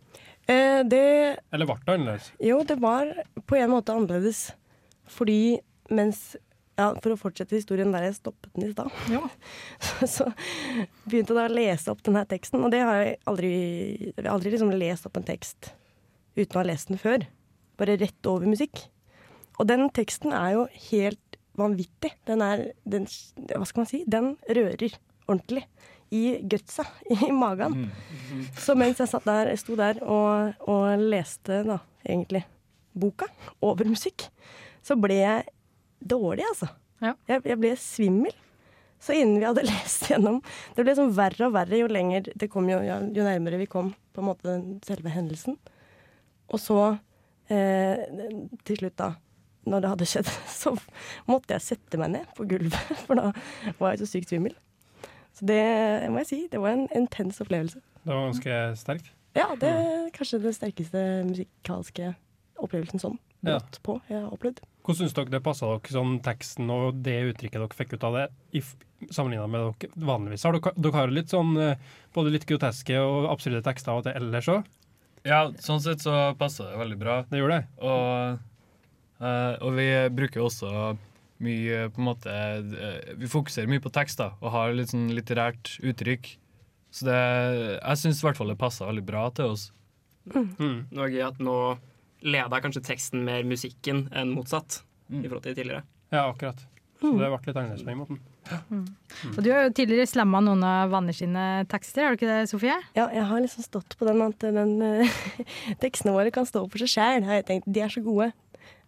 Eh, 0.44 0.80
det 0.84 1.04
Eller 1.56 1.68
ble 1.70 1.78
det 1.86 1.94
annerledes? 1.98 2.30
Jo, 2.42 2.58
det 2.68 2.76
var 2.82 3.10
på 3.48 3.56
en 3.60 3.72
måte 3.72 3.94
annerledes. 3.96 4.46
Fordi 5.14 5.58
mens 5.92 6.34
ja, 6.74 6.88
For 6.98 7.14
å 7.14 7.18
fortsette 7.18 7.54
historien 7.54 7.92
der 7.94 8.08
jeg 8.08 8.16
stoppet 8.18 8.50
den 8.56 8.68
i 8.68 8.72
stad, 8.72 8.90
så 10.16 10.26
begynte 11.06 11.34
jeg 11.34 11.38
da 11.38 11.46
å 11.46 11.54
lese 11.54 11.92
opp 11.92 12.02
denne 12.06 12.24
teksten. 12.30 12.64
Og 12.66 12.72
det 12.74 12.82
har 12.82 13.00
jeg 13.02 13.16
aldri 13.30 13.52
Jeg 14.10 14.24
har 14.24 14.32
aldri 14.34 14.54
liksom 14.54 14.74
lest 14.74 15.06
opp 15.08 15.20
en 15.20 15.28
tekst 15.28 15.70
uten 16.34 16.56
å 16.56 16.62
ha 16.62 16.66
lest 16.66 16.90
den 16.90 16.98
før. 16.98 17.26
Bare 17.78 17.98
rett 18.00 18.30
over 18.30 18.50
musikk. 18.50 18.88
Og 19.58 19.68
den 19.70 19.86
teksten 19.94 20.34
er 20.34 20.56
jo 20.56 20.64
helt 20.90 21.38
vanvittig. 21.58 22.10
Den 22.26 22.42
er 22.42 22.68
den, 22.82 23.06
Hva 23.52 23.66
skal 23.68 23.84
man 23.84 23.90
si? 23.90 24.02
Den 24.10 24.34
rører 24.48 24.98
ordentlig. 25.28 25.64
I 26.14 26.40
gutsa, 26.46 26.84
i 27.10 27.30
magen. 27.34 27.88
Så 28.58 28.76
mens 28.78 29.00
jeg 29.02 29.10
satt 29.10 29.26
der, 29.26 29.50
jeg 29.50 29.62
sto 29.62 29.78
der 29.78 30.02
og, 30.02 30.58
og 30.70 31.00
leste 31.00 31.62
da, 31.66 31.78
egentlig 32.04 32.44
boka 32.94 33.26
over 33.64 33.88
musikk, 33.90 34.28
så 34.84 34.94
ble 35.00 35.16
jeg 35.18 35.53
dårlig, 36.04 36.44
altså. 36.50 36.68
Ja. 37.02 37.14
Jeg, 37.28 37.44
jeg 37.50 37.60
ble 37.60 37.72
svimmel. 37.80 38.36
Så 39.04 39.16
innen 39.16 39.40
vi 39.40 39.48
hadde 39.48 39.66
lest 39.72 40.06
gjennom 40.08 40.38
Det 40.76 40.84
ble 40.84 40.94
sånn 40.96 41.12
verre 41.16 41.48
og 41.48 41.56
verre 41.56 41.80
jo 41.80 41.90
lenger 41.90 42.30
det 42.40 42.48
kom, 42.52 42.70
jo, 42.70 42.78
ja, 42.84 43.00
jo 43.02 43.26
nærmere 43.26 43.60
vi 43.60 43.68
kom 43.70 43.92
på 44.14 44.22
en 44.22 44.28
måte 44.30 44.54
selve 44.86 45.12
hendelsen. 45.12 45.58
Og 46.54 46.60
så, 46.62 46.78
eh, 47.52 48.04
til 48.64 48.78
slutt 48.78 48.96
da, 49.00 49.10
når 49.68 49.82
det 49.82 49.90
hadde 49.94 50.08
skjedd, 50.08 50.30
så 50.60 50.74
måtte 51.30 51.56
jeg 51.56 51.66
sette 51.66 52.00
meg 52.00 52.14
ned 52.14 52.30
på 52.38 52.46
gulvet, 52.48 52.94
for 53.08 53.18
da 53.18 53.32
var 53.80 53.94
jeg 53.94 54.04
så 54.04 54.12
sykt 54.14 54.32
svimmel. 54.32 54.54
Så 55.34 55.48
det 55.50 55.64
må 56.14 56.22
jeg 56.22 56.30
si, 56.30 56.40
det 56.52 56.60
var 56.62 56.76
en 56.76 56.86
intens 56.94 57.42
opplevelse. 57.42 57.80
Det 58.04 58.12
var 58.12 58.28
ganske 58.28 58.58
sterkt. 58.78 59.10
Ja, 59.34 59.48
det 59.58 59.66
er 59.66 60.10
kanskje 60.14 60.38
den 60.44 60.54
sterkeste 60.54 61.00
musikalske 61.26 62.12
opplevelsen 62.62 63.02
sånn. 63.02 63.16
Ja. 63.42 63.58
På 63.82 63.98
jeg 64.06 64.20
har 64.20 64.30
opplevd. 64.30 64.62
Hvordan 64.84 64.98
syns 65.00 65.14
dere 65.16 65.32
det 65.32 65.40
passa 65.40 65.68
dere, 65.70 65.92
sånn 65.94 66.18
teksten 66.24 66.68
og 66.72 66.98
det 67.06 67.16
uttrykket 67.30 67.62
dere 67.62 67.76
fikk 67.78 67.94
ut 67.96 68.02
av 68.04 68.18
det, 68.18 68.24
sammenligna 69.08 69.46
med 69.48 69.70
dere 69.80 70.08
vanligvis? 70.10 70.44
Har 70.44 70.58
dere, 70.58 70.74
dere 70.76 70.98
har 70.98 71.14
litt 71.16 71.32
sånn 71.32 71.54
eh, 71.56 71.86
både 72.12 72.34
litt 72.34 72.44
groteske 72.48 72.98
og 73.00 73.30
absurde 73.32 73.62
tekster 73.64 73.94
av 73.94 74.02
og 74.02 74.04
til 74.08 74.18
ellers 74.20 74.50
òg. 74.52 74.68
Ja, 75.24 75.46
sånn 75.64 75.80
sett 75.80 76.04
så 76.04 76.34
passer 76.36 76.68
det 76.68 76.82
veldig 76.82 76.98
bra. 77.00 77.16
Det 77.30 77.40
gjorde 77.40 77.62
det. 77.62 77.88
Og, 77.88 78.74
eh, 79.24 79.54
og 79.64 79.72
vi 79.78 79.88
bruker 80.20 80.44
også 80.44 80.74
mye 81.44 81.86
på 81.92 82.00
en 82.00 82.06
måte 82.06 82.30
eh, 82.30 83.14
Vi 83.18 83.30
fokuserer 83.32 83.70
mye 83.70 83.82
på 83.82 83.92
tekster 83.92 84.36
og 84.40 84.52
har 84.52 84.76
litt 84.76 84.92
sånn 84.92 85.08
litterært 85.16 85.78
uttrykk. 85.80 86.28
Så 86.94 87.08
det, 87.08 87.22
jeg 87.80 88.02
syns 88.02 88.20
i 88.20 88.28
hvert 88.28 88.38
fall 88.38 88.52
det 88.52 88.60
passa 88.60 88.86
veldig 88.92 89.08
bra 89.08 89.24
til 89.34 89.56
oss. 89.56 89.70
Mm. 90.28 90.92
Nå 90.92 91.00
er 91.00 91.08
det 91.08 91.16
gøy 91.16 91.26
at 91.26 91.40
nå 91.42 91.56
leder 92.24 92.64
kanskje 92.64 92.84
teksten 92.88 93.24
mer 93.26 93.44
musikken 93.48 94.06
enn 94.16 94.32
motsatt. 94.34 94.82
I 95.12 95.26
forhold 95.28 95.44
til 95.44 95.56
tidligere. 95.58 95.84
Ja, 96.10 96.30
akkurat. 96.30 96.62
Så 97.00 97.10
det 97.18 97.28
ble 97.28 97.38
litt 97.44 97.58
annerledes 97.58 97.82
på 97.84 97.90
den 97.90 97.98
måten. 98.00 98.20
Og 99.34 99.40
du 99.44 99.50
har 99.52 99.66
jo 99.66 99.72
tidligere 99.76 100.08
slamma 100.08 100.40
noen 100.44 100.62
av 100.64 100.92
Vanner 100.92 101.16
sine 101.16 101.64
tekster, 101.70 102.06
har 102.06 102.14
du 102.14 102.20
ikke 102.20 102.30
det, 102.30 102.48
Sofie? 102.48 102.76
Ja, 102.96 103.08
jeg 103.12 103.26
har 103.28 103.42
liksom 103.44 103.66
stått 103.66 103.96
på 104.00 104.08
den 104.08 104.22
at 104.24 104.46
den, 104.56 104.72
eh, 104.84 105.18
tekstene 105.84 106.14
våre 106.16 106.32
kan 106.34 106.48
stå 106.48 106.64
for 106.64 106.80
seg 106.80 106.94
sjæl, 106.94 107.26
har 107.28 107.40
jeg 107.40 107.48
tenkt. 107.50 107.68
De 107.68 107.84
er 107.84 107.92
så 107.92 108.04
gode 108.04 108.30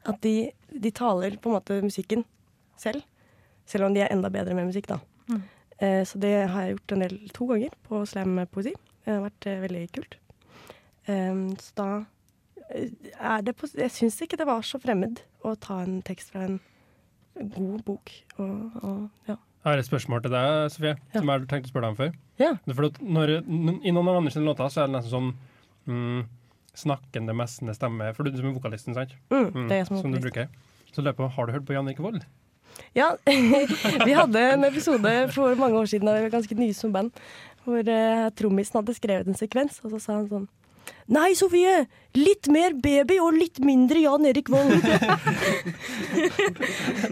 at 0.06 0.20
de, 0.24 0.34
de 0.70 0.94
taler 0.94 1.36
på 1.40 1.50
en 1.50 1.58
måte 1.58 1.80
musikken 1.84 2.24
selv. 2.80 3.04
Selv 3.68 3.88
om 3.88 3.96
de 3.96 4.04
er 4.04 4.12
enda 4.14 4.30
bedre 4.32 4.56
med 4.56 4.70
musikk, 4.70 4.88
da. 4.92 5.00
Mm. 5.28 5.42
Eh, 5.76 6.02
så 6.08 6.20
det 6.22 6.34
har 6.52 6.62
jeg 6.62 6.76
gjort 6.76 6.96
en 6.96 7.06
del 7.06 7.16
to 7.36 7.50
ganger 7.52 7.80
på 7.88 8.04
slam-poesi. 8.08 8.76
Det 9.04 9.12
har 9.12 9.24
vært 9.26 9.50
eh, 9.50 9.64
veldig 9.66 9.88
kult. 9.96 10.20
Så 11.06 11.70
da 11.78 11.88
på 13.56 13.68
Jeg 13.76 13.92
syns 13.94 14.20
ikke 14.22 14.38
det 14.40 14.46
var 14.48 14.62
så 14.66 14.80
fremmed 14.82 15.22
å 15.46 15.54
ta 15.60 15.80
en 15.84 16.00
tekst 16.06 16.32
fra 16.32 16.46
en 16.46 16.60
god 17.36 17.82
bok 17.84 18.12
og, 18.38 18.78
og 18.82 19.28
ja. 19.28 19.36
Jeg 19.66 19.72
har 19.72 19.80
et 19.82 19.88
spørsmål 19.88 20.22
til 20.22 20.30
deg, 20.30 20.70
Sofie, 20.70 20.92
Ja. 20.94 21.18
som 21.18 21.26
jeg 21.26 21.40
har 21.40 21.46
tenkt 21.50 21.66
å 21.66 21.70
spørre 21.72 21.88
deg 21.88 21.90
om 21.90 21.98
før. 21.98 22.12
Ja. 22.38 22.50
Er 22.70 22.98
når, 23.02 23.32
I 23.82 23.90
noen 23.90 24.10
av 24.12 24.20
Anders 24.20 24.36
låter 24.38 24.68
så 24.70 24.84
er 24.84 24.86
det 24.86 24.94
nesten 24.94 25.10
sånn 25.10 25.30
mm, 25.90 26.20
snakkende, 26.78 27.34
messende 27.34 27.74
stemme. 27.74 28.12
For 28.14 28.22
du 28.22 28.36
som 28.38 28.46
er 28.46 28.54
vokalisten, 28.54 28.94
sant? 28.94 29.16
Mm, 29.32 29.66
det 29.66 29.74
er 29.74 29.80
jeg 29.80 29.88
som 29.88 29.96
er 29.96 30.04
som 30.04 30.14
du 30.14 30.20
bruker. 30.22 30.52
Så 30.92 31.02
løper 31.02 31.24
jeg 31.26 31.32
på, 31.32 31.34
Har 31.34 31.48
du 31.48 31.52
hørt 31.56 31.66
på 31.66 31.74
Jan 31.74 31.90
Erik 31.90 31.98
Vold? 32.04 32.22
Ja, 32.94 33.08
vi 34.06 34.14
hadde 34.14 34.44
en 34.52 34.68
episode 34.68 35.12
for 35.34 35.58
mange 35.58 35.80
år 35.80 35.90
siden 35.90 36.06
da 36.06 36.14
vi 36.14 36.28
var 36.28 36.36
ganske 36.36 36.58
nye 36.62 36.76
som 36.76 36.94
band, 36.94 37.10
hvor 37.64 37.82
uh, 37.82 38.28
trommisen 38.38 38.78
hadde 38.78 38.94
skrevet 38.94 39.26
en 39.26 39.38
sekvens, 39.38 39.80
og 39.82 39.96
så 39.96 39.98
sa 39.98 40.20
han 40.20 40.30
sånn 40.30 40.46
Nei, 41.06 41.34
Sofie! 41.38 41.86
Litt 42.16 42.48
mer 42.48 42.72
baby 42.80 43.18
og 43.20 43.34
litt 43.36 43.58
mindre 43.62 44.00
Jan 44.00 44.24
Erik 44.26 44.48
Vold. 44.48 44.72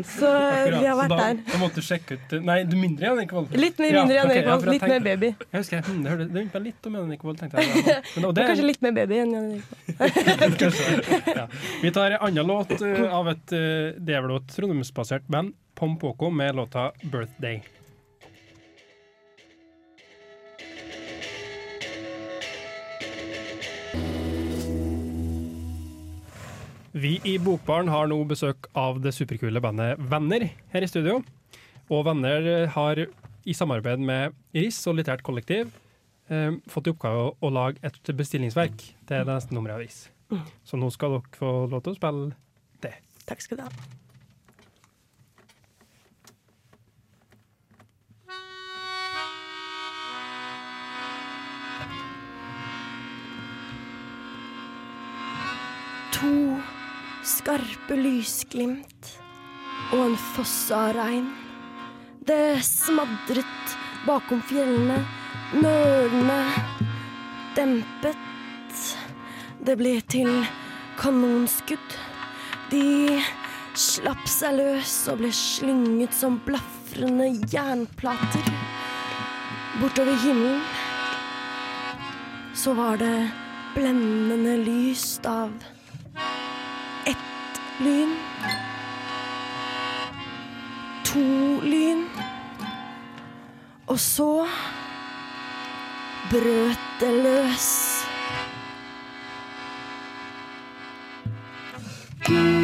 så 0.09 0.30
Akkurat, 0.30 0.80
vi 0.80 0.87
har 0.88 0.96
vært 0.96 1.12
da, 1.12 1.18
der. 1.20 1.42
Da 1.50 1.59
måtte 1.61 1.83
du 1.83 1.85
sjekke 1.85 2.16
ut 2.16 2.33
Nei, 2.48 2.57
du 2.66 2.72
mindre 2.80 3.07
Jan 3.11 3.20
Erik 3.20 3.35
Vold? 3.37 3.52
Litt 3.61 3.78
mer 3.83 3.98
mindre 4.00 4.16
Jan 4.16 4.33
Erik 4.33 4.48
Vold, 4.48 4.70
litt 4.72 4.87
mer 4.94 5.04
baby. 5.04 5.30
Jeg 5.44 5.59
husker, 5.61 5.76
jeg, 5.83 5.98
det 6.07 6.14
hørte- 6.14 6.46
det 6.57 6.62
litt 6.64 6.88
om 6.88 6.96
Jan 6.98 7.12
Erik 7.12 7.26
Vold, 7.28 7.38
tenkte 7.42 7.61
jeg. 7.61 7.68
Men, 8.16 8.24
og 8.24 8.30
Og 8.30 8.35
det, 8.38 8.46
kanskje 8.48 8.66
litt 8.70 8.83
mer 8.87 8.96
baby 8.96 9.20
enn 9.22 9.37
Jan 9.37 9.52
Erik 9.52 9.64
Vold. 10.64 10.83
Ja. 11.44 11.46
Vi 11.83 11.90
tar 11.94 12.16
en 12.16 12.24
annen 12.30 12.46
låt 12.48 12.74
eh, 12.80 13.04
av 13.14 13.28
et 13.33 13.52
uh, 13.54 13.94
det 13.98 14.14
er 14.16 14.24
vel 14.24 14.37
et 14.38 14.50
trondheimsbasert 14.57 15.28
band, 15.30 15.52
Pom 15.78 15.98
Poko, 16.00 16.30
med 16.30 16.54
låta 16.57 16.90
'Birthday'. 17.02 17.61
Vi 26.94 27.16
i 27.26 27.33
Bokbaren 27.42 27.88
har 27.90 28.07
nå 28.07 28.20
besøk 28.30 28.68
av 28.78 29.00
det 29.02 29.11
superkule 29.16 29.59
bandet 29.59 29.98
Venner 30.12 30.44
her 30.70 30.85
i 30.85 30.87
studio. 30.87 31.16
Og 31.90 32.04
Venner 32.07 32.68
har 32.70 33.00
i 33.42 33.54
samarbeid 33.59 33.98
med 33.98 34.37
RIS 34.54 34.78
og 34.87 34.94
Litterært 35.00 35.24
kollektiv 35.26 35.72
eh, 36.30 36.54
fått 36.70 36.87
i 36.87 36.92
oppgave 36.94 37.24
å, 37.24 37.33
å 37.42 37.50
lage 37.50 37.83
et 37.83 38.12
bestillingsverk 38.14 38.78
til 38.78 39.26
det 39.26 39.26
neste 39.26 39.57
nummeret 39.59 39.74
av 39.74 39.83
RIS. 39.83 39.98
Så 40.62 40.78
nå 40.78 40.87
skal 40.94 41.18
dere 41.18 41.35
få 41.35 41.50
lov 41.66 41.83
til 41.83 41.96
å 41.96 41.98
spille 41.98 42.30
det. 42.87 42.94
Takk 43.26 43.42
skal 43.42 43.59
du 43.59 43.66
ha. 43.66 43.74
To 56.14 56.30
skarpe 57.24 57.96
lysglimt 57.96 59.14
og 59.94 60.00
en 60.10 60.16
foss 60.34 60.68
av 60.74 60.92
regn. 60.96 61.30
Det 62.24 62.60
smadret 62.64 63.76
bakom 64.04 64.42
fjellene, 64.44 64.98
nølende, 65.56 66.40
dempet. 67.56 68.80
Det 69.64 69.76
ble 69.80 69.96
til 70.12 70.30
kanonskudd. 71.00 71.96
De 72.72 73.20
slapp 73.76 74.26
seg 74.30 74.58
løs 74.60 74.96
og 75.12 75.22
ble 75.22 75.30
slynget 75.34 76.16
som 76.16 76.37
blafrende 76.44 77.30
jernplater. 77.52 78.50
Bortover 79.80 80.16
himmelen 80.24 80.60
så 82.54 82.76
var 82.76 83.00
det 83.00 83.30
blendende 83.74 84.54
lyst 84.62 85.26
av 85.26 85.50
lyn. 87.80 88.16
To 91.04 91.60
lyn. 91.60 92.04
Og 93.87 93.98
så 94.00 94.46
brøt 96.30 96.78
det 97.00 97.12
løs. 97.22 97.70
Gud, 102.26 102.63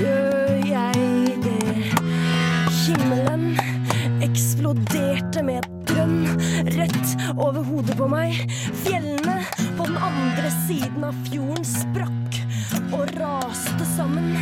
gjør 0.00 0.66
jeg 0.66 1.36
det. 1.44 1.76
Himmelen 2.76 3.46
eksploderte 4.24 5.42
med 5.46 5.66
drønn 5.88 6.26
rett 6.76 7.14
over 7.36 7.62
hodet 7.66 7.96
på 7.98 8.08
meg. 8.10 8.36
Fjellene 8.84 9.38
på 9.78 9.88
den 9.88 9.98
andre 10.08 10.52
siden 10.66 11.06
av 11.08 11.16
fjorden 11.28 11.66
sprakk 11.66 12.40
og 12.92 13.16
raste 13.16 13.88
sammen. 13.96 14.34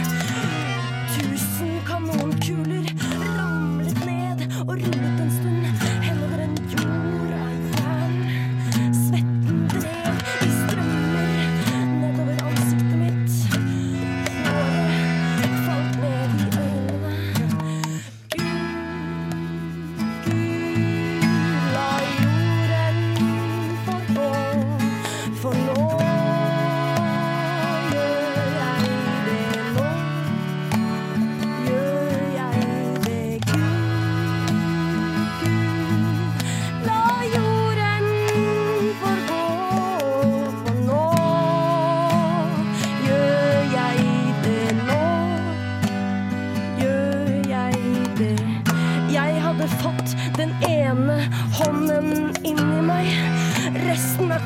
Tusen 1.14 1.78
kanonkuler 1.88 2.33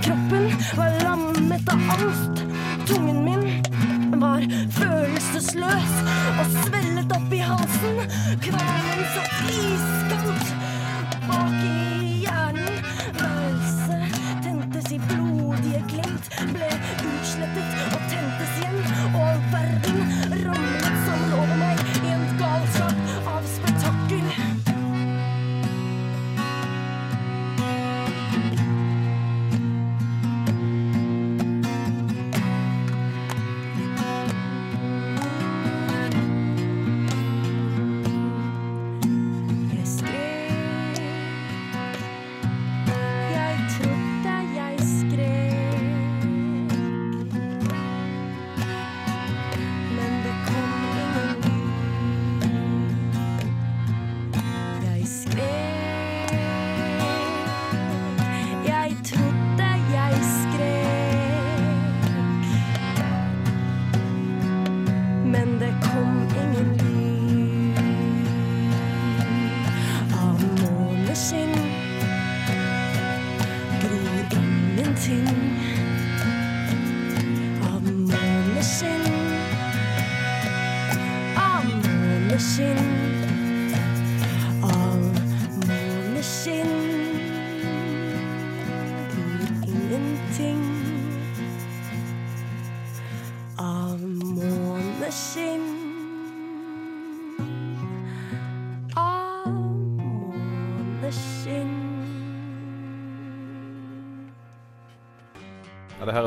kroppen. 0.02 0.52
Var 0.76 0.97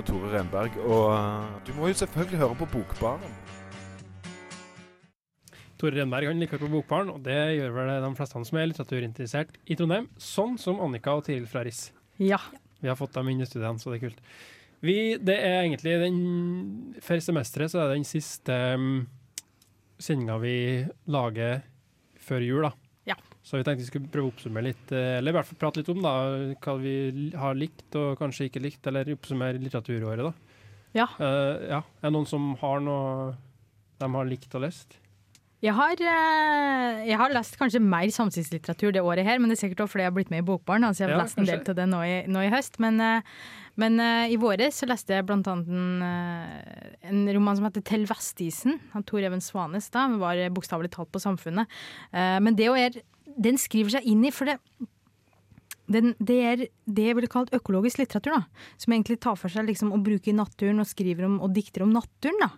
Er 0.01 0.05
Tore 0.07 0.31
Renberg, 0.33 0.73
og 0.81 1.11
eh, 1.13 1.57
du 1.67 1.75
må 1.77 1.91
jo 1.91 1.97
selvfølgelig 1.99 2.39
høre 2.39 2.55
på 2.57 2.65
Bokbaren. 2.71 3.33
Tore 5.77 5.93
Renberg 5.93 6.31
han 6.31 6.41
liker 6.41 6.57
på 6.57 6.69
Bokbaren, 6.71 7.11
og 7.13 7.19
det 7.27 7.35
gjør 7.59 7.75
vel 7.75 7.91
de 8.01 8.09
fleste 8.17 8.41
som 8.49 8.57
er 8.57 8.71
litteraturinteressert 8.71 9.59
i 9.69 9.77
Trondheim. 9.77 10.07
Sånn 10.17 10.57
som 10.57 10.81
Annika 10.81 11.13
og 11.19 11.27
Tiril 11.27 11.45
fra 11.51 11.61
RIS. 11.67 11.83
Ja. 12.17 12.39
Vi 12.81 12.89
har 12.89 12.97
fått 12.97 13.13
dem 13.13 13.29
inn 13.29 13.45
i 13.45 13.45
studiene, 13.45 13.77
så 13.77 13.93
det 13.93 13.99
er 13.99 14.05
kult. 14.07 14.25
Vi, 14.81 14.97
det 15.21 15.37
er 15.37 15.59
egentlig 15.59 15.93
den 16.01 16.19
For 17.05 17.21
semesteret 17.21 17.69
så 17.69 17.83
er 17.83 17.91
det 17.91 17.99
den 17.99 18.09
siste 18.09 18.57
um, 18.73 19.03
sendinga 20.01 20.39
vi 20.41 20.55
lager 21.13 21.61
før 22.25 22.47
jul, 22.47 22.65
da. 22.65 22.73
Så 23.41 23.57
vi 23.57 23.65
tenkte 23.65 23.81
vi 23.81 23.89
skulle 23.89 24.11
prøve 24.13 24.29
å 24.29 24.31
oppsummere 24.35 24.69
litt, 24.69 24.91
eh, 24.93 25.17
eller 25.17 25.33
i 25.33 25.37
hvert 25.39 25.49
fall 25.49 25.59
prate 25.63 25.81
litt 25.81 25.89
om 25.89 26.01
da, 26.03 26.13
hva 26.61 26.75
vi 26.77 26.95
har 27.33 27.57
likt 27.57 27.97
og 27.97 28.13
kanskje 28.19 28.49
ikke 28.49 28.61
likt, 28.61 28.85
eller 28.87 29.09
oppsummere 29.15 29.57
litteraturåret, 29.61 30.29
da. 30.29 30.33
Ja. 30.93 31.07
Uh, 31.17 31.55
ja. 31.71 31.79
Er 32.01 32.09
det 32.09 32.15
noen 32.17 32.27
som 32.27 32.51
har 32.61 32.81
noe 32.83 33.31
de 34.01 34.09
har 34.11 34.27
likt 34.27 34.53
og 34.57 34.65
lest? 34.65 34.97
Jeg 35.61 35.75
har, 35.77 35.93
eh, 35.93 37.01
jeg 37.05 37.17
har 37.21 37.33
lest 37.35 37.53
kanskje 37.59 37.79
mer 37.85 38.09
samtidslitteratur 38.09 38.95
det 38.95 39.03
året 39.05 39.27
her, 39.27 39.37
men 39.37 39.49
det 39.49 39.59
er 39.59 39.67
sikkert 39.67 39.83
også 39.85 39.93
fordi 39.93 40.05
jeg 40.07 40.09
har 40.09 40.15
blitt 40.15 40.31
med 40.33 40.41
i 40.41 40.45
Bokbarn. 40.47 40.83
Altså 40.87 41.03
jeg 41.03 41.11
har 41.11 41.19
Ja, 41.19 41.21
lest 41.21 41.37
en 41.37 41.45
del 41.45 41.61
til 41.61 41.75
av 41.75 41.77
det 41.77 41.85
nå 41.91 41.99
i, 42.01 42.15
nå 42.25 42.41
i 42.41 42.49
høst. 42.49 42.79
Men, 42.81 42.97
men 43.77 44.01
i 44.01 44.39
våres 44.41 44.81
så 44.81 44.89
leste 44.89 45.13
jeg 45.13 45.27
blant 45.29 45.45
annet 45.51 45.69
en, 45.69 46.01
en 47.11 47.21
roman 47.37 47.59
som 47.59 47.69
heter 47.69 47.85
'Til 47.85 48.07
Vestisen' 48.09 48.79
av 48.97 49.05
Tor 49.05 49.21
Even 49.21 49.39
Svanes. 49.39 49.91
da, 49.93 50.07
Den 50.07 50.17
var 50.17 50.41
bokstavelig 50.49 50.89
talt 50.97 51.13
på 51.13 51.21
Samfunnet. 51.21 51.69
Men 52.11 52.57
det 52.57 52.65
er, 52.65 52.97
den 53.37 53.59
skriver 53.61 53.97
seg 53.97 54.07
inn 54.09 54.25
i, 54.27 54.33
for 54.33 54.49
det 54.49 54.59
den, 55.91 56.13
det 56.23 56.37
er 56.39 56.61
det 56.87 57.05
jeg 57.09 57.17
ville 57.17 57.29
kalt 57.31 57.53
økologisk 57.55 57.99
litteratur, 57.99 58.37
da. 58.37 58.67
Som 58.79 58.93
egentlig 58.95 59.17
tar 59.23 59.35
for 59.39 59.51
seg 59.51 59.67
liksom, 59.67 59.91
å 59.91 59.99
bruke 59.99 60.31
naturen 60.35 60.79
og 60.79 60.87
skriver 60.87 61.27
om 61.27 61.39
og 61.43 61.51
dikter 61.55 61.83
om 61.83 61.91
naturen. 61.91 62.37
da. 62.45 62.51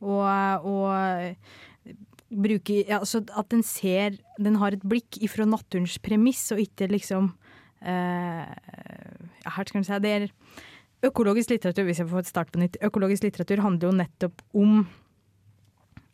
Og, 0.00 0.66
og 0.66 1.36
bruker 2.30 2.86
ja, 2.86 3.00
altså 3.00 3.20
At 3.36 3.50
den 3.52 3.62
ser 3.66 4.14
Den 4.40 4.56
har 4.62 4.72
et 4.72 4.86
blikk 4.86 5.18
ifra 5.20 5.44
naturens 5.44 5.98
premiss, 6.02 6.46
og 6.54 6.62
ikke 6.62 6.88
liksom 6.90 7.32
eh, 7.82 8.46
ja, 8.46 9.50
Her 9.56 9.68
skal 9.68 9.82
vi 9.82 9.88
si 9.88 10.00
det 10.06 10.14
er 10.16 10.28
Økologisk 11.10 11.52
litteratur, 11.54 11.86
hvis 11.88 12.02
jeg 12.02 12.10
får 12.10 12.26
starte 12.28 12.52
på 12.52 12.60
nytt, 12.60 12.76
økologisk 12.84 13.24
litteratur 13.24 13.62
handler 13.64 13.88
jo 13.88 13.98
nettopp 14.02 14.42
om 14.52 14.82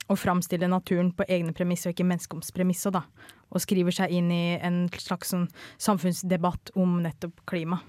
å 0.08 0.16
framstiller 0.18 0.70
naturen 0.70 1.10
på 1.16 1.26
egne 1.28 1.54
premisser, 1.56 1.90
og 1.90 1.96
ikke 1.96 2.06
menneskeoms 2.06 2.52
premisser, 2.54 2.94
da. 2.94 3.02
Og 3.50 3.62
skriver 3.62 3.94
seg 3.94 4.12
inn 4.14 4.30
i 4.34 4.58
en 4.62 4.84
slags 4.92 5.32
sånn 5.34 5.48
samfunnsdebatt 5.82 6.74
om 6.78 7.00
nettopp 7.02 7.42
klima. 7.48 7.80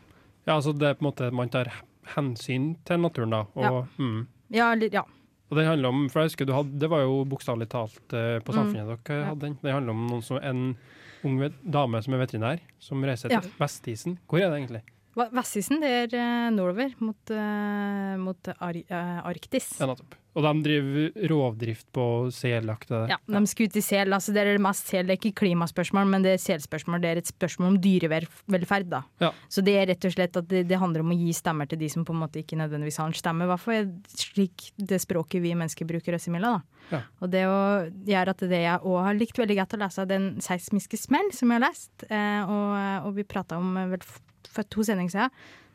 Ja, 0.47 0.55
altså 0.57 0.73
det 0.73 0.87
er 0.87 0.97
på 0.97 1.05
en 1.05 1.09
måte 1.11 1.29
man 1.35 1.51
tar 1.53 1.69
hensyn 2.15 2.75
til 2.87 3.01
naturen, 3.03 3.35
da. 3.35 3.45
Og, 3.55 3.63
Ja. 3.63 3.85
mm. 3.99 4.27
Ja, 4.49 4.73
ja. 4.75 5.03
Og 5.49 5.57
det 5.57 5.65
handler 5.67 5.89
om, 5.89 6.09
for 6.09 6.21
jeg 6.21 6.31
husker 6.31 6.45
du 6.45 6.53
hadde, 6.53 6.79
Det 6.79 6.89
var 6.89 7.01
jo 7.01 7.23
bokstavelig 7.25 7.69
talt 7.69 8.13
uh, 8.13 8.39
på 8.43 8.51
Mm. 8.51 8.55
Samfunnet 8.55 9.05
dere 9.05 9.25
hadde 9.25 9.39
den. 9.39 9.57
Det 9.61 9.71
handler 9.73 9.91
om 9.91 10.21
som, 10.21 10.37
en 10.37 10.77
ung 11.23 11.39
dame 11.63 12.01
som 12.03 12.13
er 12.13 12.25
veterinær, 12.25 12.59
som 12.79 13.03
reiser 13.03 13.29
til 13.29 13.51
Vestisen. 13.59 14.17
Hvor 14.27 14.39
er 14.39 14.49
det 14.49 14.59
egentlig? 14.59 14.81
Vestisen 15.17 15.81
det 15.81 15.89
er 15.89 16.13
eh, 16.13 16.47
nordover, 16.53 16.93
mot, 17.01 17.33
eh, 17.33 18.15
mot 18.21 18.49
Ar 18.53 18.77
eh, 18.77 19.19
Arktis. 19.25 19.73
Ja, 19.81 19.89
nettopp. 19.89 20.17
Og 20.37 20.43
de 20.45 20.51
driver 20.61 21.29
rovdrift 21.31 21.87
på 21.95 22.03
seljakt. 22.29 22.91
Ja, 23.09 23.17
de 23.25 23.39
skal 23.49 23.71
ut 23.71 23.77
i 23.79 23.81
sel. 23.81 24.13
Altså 24.13 24.35
det 24.35 24.43
er 24.43 24.51
det 24.51 24.61
mest 24.61 24.91
sel. 24.91 25.07
Det 25.07 25.15
er 25.15 25.17
ikke 25.17 25.39
klimaspørsmål, 25.41 26.05
men 26.11 26.25
det 26.25 26.35
er 26.35 26.43
selspørsmål. 26.43 27.01
Det 27.01 27.09
er 27.09 27.21
et 27.23 27.31
spørsmål 27.31 27.71
om 27.71 27.79
dyrevelferd. 27.81 28.91
da. 28.91 29.01
Ja. 29.23 29.31
Så 29.49 29.63
det 29.65 29.73
er 29.79 29.89
rett 29.89 30.05
og 30.05 30.13
slett 30.13 30.37
at 30.37 30.49
det, 30.51 30.67
det 30.69 30.77
handler 30.77 31.01
om 31.01 31.15
å 31.15 31.17
gi 31.17 31.33
stemmer 31.33 31.65
til 31.65 31.81
de 31.81 31.89
som 31.89 32.05
på 32.05 32.13
en 32.13 32.21
måte 32.21 32.43
ikke 32.43 32.59
nødvendigvis 32.61 33.01
har 33.01 33.09
en 33.09 33.17
stemme. 33.17 33.47
I 33.47 33.51
hvert 33.53 33.65
fall 33.65 33.89
slik 34.13 34.69
det 34.77 35.01
språket 35.01 35.41
vi 35.41 35.55
mennesker 35.57 35.89
bruker 35.89 36.19
oss 36.19 36.29
imellom. 36.29 36.61
da. 36.61 36.85
Ja. 36.93 37.01
Og 37.17 37.33
det 37.33 37.43
å 37.49 37.59
gjøre 38.05 38.37
at 38.37 38.47
det 38.53 38.61
jeg 38.61 38.85
òg 38.93 39.01
har 39.07 39.17
likt 39.17 39.41
veldig 39.41 39.57
godt 39.63 39.73
å 39.73 39.81
lese, 39.87 40.05
er 40.05 40.13
den 40.13 40.29
seismiske 40.45 41.01
smell 41.01 41.33
som 41.33 41.49
jeg 41.49 41.57
har 41.57 41.65
lest. 41.65 41.95
Eh, 42.11 42.41
og, 42.45 43.09
og 43.09 43.17
vi 43.17 43.25
prata 43.25 43.57
om 43.57 43.73
vel 43.89 44.05
for 44.51 44.67
to 44.67 44.85
sendinger 44.87 45.13
siden, 45.13 45.33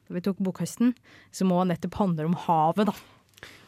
da 0.09 0.17
vi 0.17 0.23
tok 0.25 0.41
Bokhøsten, 0.43 0.95
som 1.35 1.53
òg 1.55 1.69
nettopp 1.71 2.01
handler 2.01 2.31
om 2.31 2.39
havet, 2.47 2.91
da. 2.91 2.97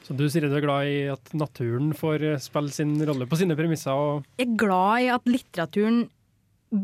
Så 0.05 0.13
du 0.17 0.27
sier 0.29 0.45
du 0.45 0.53
er 0.53 0.65
glad 0.65 0.91
i 0.91 0.97
at 1.09 1.31
naturen 1.33 1.95
får 1.97 2.25
eh, 2.29 2.41
spille 2.43 2.73
sin 2.75 2.93
rolle 3.09 3.27
på 3.29 3.39
sine 3.41 3.57
premisser? 3.57 3.93
og 3.97 4.27
Jeg 4.37 4.51
er 4.51 4.59
glad 4.61 5.05
i 5.07 5.13
at 5.15 5.29
litteraturen 5.31 6.03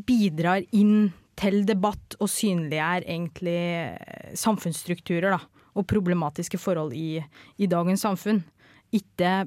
bidrar 0.09 0.65
inn 0.77 1.11
til 1.41 1.63
debatt 1.69 2.17
og 2.21 2.31
synliggjør 2.33 3.05
egentlig 3.05 3.59
eh, 3.59 4.31
samfunnsstrukturer 4.41 5.37
da, 5.37 5.41
og 5.77 5.89
problematiske 5.91 6.61
forhold 6.61 6.97
i, 6.97 7.21
i 7.61 7.69
dagens 7.71 8.07
samfunn. 8.07 8.41
Ikke, 8.97 9.45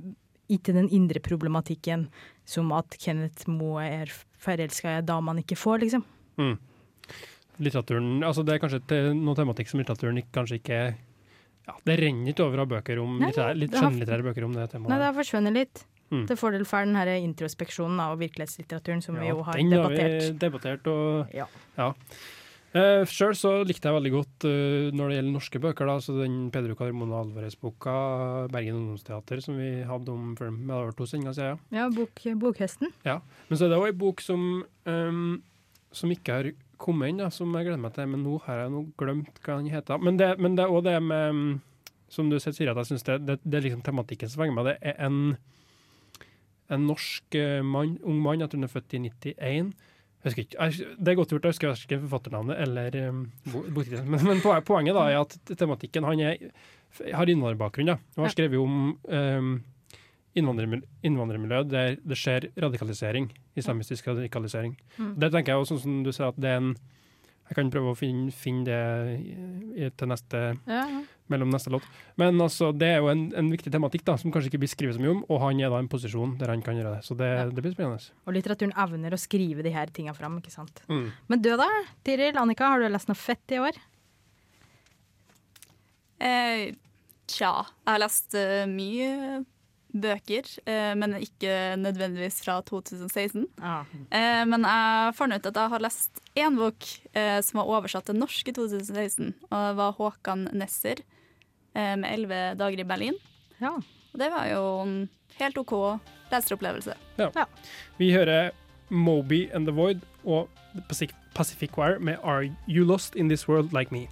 ikke 0.54 0.76
den 0.78 0.92
indre 0.94 1.20
problematikken 1.24 2.08
som 2.46 2.70
at 2.78 2.94
Kenneth 3.02 3.50
Moe 3.50 3.84
er 3.88 4.14
forelska 4.44 4.92
i 4.92 5.02
ei 5.02 5.08
dame 5.08 5.34
han 5.34 5.42
ikke 5.42 5.60
får, 5.60 5.84
liksom. 5.84 6.06
mm. 6.38 6.56
Litteraturen, 7.62 8.24
altså 8.26 8.44
Det 8.46 8.56
er 8.56 8.62
kanskje 8.64 8.82
te 8.90 9.00
noen 9.14 9.38
tematikk 9.38 9.70
som 9.70 9.82
litteraturen 9.82 10.18
ikke, 10.24 10.32
kanskje 10.34 10.60
ikke 10.62 10.78
ja, 10.84 11.76
Det 11.86 11.98
renner 12.00 12.34
ikke 12.34 12.46
over 12.48 12.64
av 12.66 12.70
bøker 12.72 13.02
om 13.04 13.18
Nei, 13.20 13.30
litterære, 13.30 13.58
litt 13.60 13.74
det 13.74 13.82
skjønnlitterære 13.82 14.28
bøker 14.30 14.48
om 14.48 14.56
det 14.58 14.70
temaet. 14.72 14.92
Nei, 14.92 15.00
det 15.00 15.10
har 15.10 15.18
forsvunnet 15.18 15.56
litt. 15.56 15.84
Mm. 16.14 16.24
Til 16.30 16.38
fordel 16.38 16.66
for 16.70 16.86
den 16.86 16.98
her 17.00 17.10
introspeksjonen 17.16 18.02
av 18.04 18.20
virkelighetslitteraturen 18.22 19.02
som 19.02 19.18
vi 19.18 19.30
jo 19.32 19.42
har 19.48 19.58
den 19.58 19.72
debattert. 19.74 20.02
har 20.04 20.18
vi 20.20 20.40
debattert 20.44 20.90
og 20.92 21.36
Ja. 21.36 21.48
ja. 21.78 21.94
Uh, 22.74 23.06
Sjøl 23.06 23.36
så 23.38 23.52
likte 23.70 23.86
jeg 23.86 23.94
veldig 23.94 24.12
godt 24.16 24.46
uh, 24.50 24.90
når 24.98 25.12
det 25.12 25.18
gjelder 25.20 25.34
norske 25.36 25.60
bøker, 25.62 25.90
da, 25.90 25.98
så 26.02 26.16
den 26.18 26.38
Pedro 26.54 26.74
Carmona 26.74 27.20
Alvarez-boka 27.22 27.94
'Bergen 28.50 28.80
ungdomsteater' 28.80 29.44
som 29.46 29.60
vi 29.62 29.84
hadde 29.86 30.10
om 30.10 30.32
for 30.36 30.50
med 30.50 30.74
over 30.74 30.96
to 30.98 31.06
sendinger 31.06 31.38
siden. 31.38 31.60
Ja, 31.70 31.86
bok, 31.94 32.18
Bokhesten. 32.42 32.90
Ja. 33.06 33.20
Men 33.48 33.60
så 33.60 33.68
er 33.68 33.76
det 33.76 33.78
òg 33.78 33.92
ei 33.92 33.98
bok 33.98 34.26
som, 34.26 34.66
um, 34.90 35.44
som 35.94 36.10
ikke 36.10 36.34
har 36.34 36.50
kommet 36.84 37.12
inn, 37.12 37.22
da, 37.22 37.30
som 37.34 37.54
jeg 37.56 37.70
gleder 37.70 37.82
meg 37.82 37.96
til. 37.96 38.10
Men 38.12 38.26
nå 38.26 38.40
har 38.48 38.64
jeg 38.64 38.74
nå 38.74 38.84
glemt 39.00 39.40
hva 39.46 39.58
den 39.60 39.72
heter. 39.74 40.04
Men 40.04 40.20
det, 40.20 40.34
men 40.44 40.58
det 40.60 40.66
er 40.66 40.74
òg 40.74 40.84
det 40.88 40.98
med 41.04 41.40
mm, 41.40 41.54
Som 42.14 42.30
du 42.30 42.38
sier, 42.38 42.70
at 42.70 42.78
jeg 42.78 42.92
synes 42.92 43.08
det, 43.08 43.16
det, 43.26 43.40
det 43.42 43.58
er 43.58 43.66
liksom 43.66 43.82
tematikken 43.82 44.30
som 44.30 44.44
fenger 44.44 44.54
meg. 44.54 44.68
Det 44.70 44.92
er 44.92 45.00
en, 45.02 45.16
en 46.70 46.86
norsk 46.86 47.40
eh, 47.40 47.64
mann, 47.66 47.96
ung 48.06 48.20
mann, 48.22 48.44
jeg 48.44 48.52
tror 48.52 48.62
han 48.62 48.68
er 48.68 48.74
født 48.76 48.94
i 48.94 49.02
91. 49.08 49.72
Ikke, 50.24 50.46
jeg, 50.54 50.92
det 51.04 51.12
er 51.12 51.18
godt 51.18 51.34
gjort, 51.34 51.48
jeg 51.50 51.56
husker 51.56 51.74
ikke 51.74 52.04
forfatternavnet 52.06 52.62
eller 52.64 52.96
um, 53.10 53.26
boktittelen. 53.52 54.08
Men, 54.14 54.24
men 54.30 54.44
poenget 54.64 54.96
da 54.96 55.08
er 55.10 55.20
at 55.20 55.34
tematikken 55.60 56.06
Han 56.08 56.22
er, 56.24 56.46
har 57.02 57.32
innvandrerbakgrunn, 57.34 57.92
ja. 57.92 57.98
Og 58.16 58.28
har 58.28 58.36
skrevet 58.36 58.62
om 58.62 58.94
um, 58.94 59.50
innvandrermiljø 60.36 61.62
der 61.70 61.98
det 62.02 62.18
skjer 62.18 62.50
radikalisering. 62.58 63.30
Islamistisk 63.60 64.08
radikalisering. 64.10 64.74
Mm. 64.98 65.14
Det 65.22 65.32
tenker 65.34 65.54
jeg 65.54 65.62
også, 65.62 65.78
sånn 65.78 65.84
som 65.84 66.04
du 66.04 66.12
sier, 66.12 66.28
at 66.34 66.40
det 66.42 66.50
er 66.56 66.62
en 66.64 66.74
Jeg 67.50 67.58
kan 67.58 67.70
prøve 67.70 67.92
å 67.92 67.96
finne, 68.00 68.32
finne 68.32 68.64
det 68.64 69.90
til 70.00 70.08
neste 70.08 70.40
Ja, 70.66 70.86
ja. 70.88 71.02
mellom 71.30 71.50
neste 71.52 71.70
låt. 71.70 71.84
Men 72.18 72.40
altså, 72.42 72.70
det 72.72 72.88
er 72.88 73.02
jo 73.04 73.10
en, 73.12 73.26
en 73.36 73.50
viktig 73.52 73.70
tematikk 73.70 74.06
da, 74.08 74.16
som 74.18 74.32
kanskje 74.32 74.48
ikke 74.50 74.62
blir 74.64 74.72
skrevet 74.72 74.96
så 74.96 75.02
mye 75.04 75.12
om, 75.12 75.20
og 75.28 75.42
han 75.44 75.60
er 75.60 75.70
da 75.70 75.76
i 75.78 75.84
en 75.84 75.90
posisjon 75.92 76.38
der 76.40 76.50
han 76.54 76.64
kan 76.64 76.80
gjøre 76.80 76.96
det. 76.96 77.04
Så 77.06 77.18
det, 77.20 77.28
Ja. 77.28 77.44
det 77.52 77.62
blir 77.62 77.76
spennende. 77.76 78.00
Og 78.26 78.34
litteraturen 78.38 78.72
evner 78.80 79.12
å 79.14 79.20
skrive 79.20 79.62
de 79.62 79.74
her 79.76 79.92
tinga 79.92 80.16
fram, 80.16 80.40
ikke 80.40 80.56
sant. 80.56 80.82
Mm. 80.88 81.12
Men 81.28 81.42
du 81.44 81.52
da, 81.60 81.68
Tiril, 82.08 82.40
Annika, 82.40 82.72
har 82.72 82.80
du 82.80 82.88
lest 82.90 83.12
noe 83.12 83.20
fett 83.20 83.52
i 83.52 83.60
år? 83.60 83.78
Eh, 86.24 86.72
tja, 87.28 87.52
jeg 87.68 87.92
har 87.92 88.00
lest 88.02 88.36
uh, 88.40 88.64
mye 88.72 89.44
bøker, 89.94 90.48
eh, 90.66 90.94
men 90.98 91.16
ikke 91.22 91.78
nødvendigvis 91.78 92.42
fra 92.44 92.60
2016. 92.66 93.46
Eh, 94.10 94.44
men 94.50 94.66
jeg 94.66 95.16
fant 95.18 95.36
ut 95.36 95.50
at 95.50 95.60
jeg 95.62 95.74
har 95.74 95.84
lest 95.84 96.22
én 96.36 96.58
bok 96.58 96.88
eh, 97.14 97.40
som 97.46 97.62
var 97.62 97.70
oversatt 97.78 98.10
til 98.10 98.18
norsk 98.18 98.50
i 98.50 98.56
2016. 98.58 99.34
Og 99.50 99.54
det 99.54 99.76
var 99.78 99.98
Håkan 100.00 100.48
Nesser 100.54 101.04
eh, 101.76 101.96
med 101.96 102.10
'Elleve 102.10 102.58
dager 102.58 102.80
i 102.82 102.88
Berlin'. 102.90 103.22
Ja. 103.62 103.76
Og 104.14 104.20
det 104.20 104.32
var 104.34 104.50
jo 104.50 104.64
en 104.82 104.98
helt 105.40 105.58
OK 105.58 106.00
leseropplevelse. 106.32 106.98
Ja. 107.18 107.46
Vi 107.98 108.12
hører 108.14 108.52
Moby 108.90 109.50
and 109.54 109.68
The 109.68 109.74
Void 109.74 110.02
og 110.26 110.50
Pacific, 110.90 111.16
Pacific 111.36 111.78
Wire 111.78 112.00
med 112.00 112.18
Are 112.24 112.50
You 112.68 112.86
Lost 112.86 113.16
In 113.16 113.30
This 113.30 113.48
World 113.50 113.74
Like 113.74 113.92
Me? 113.92 114.08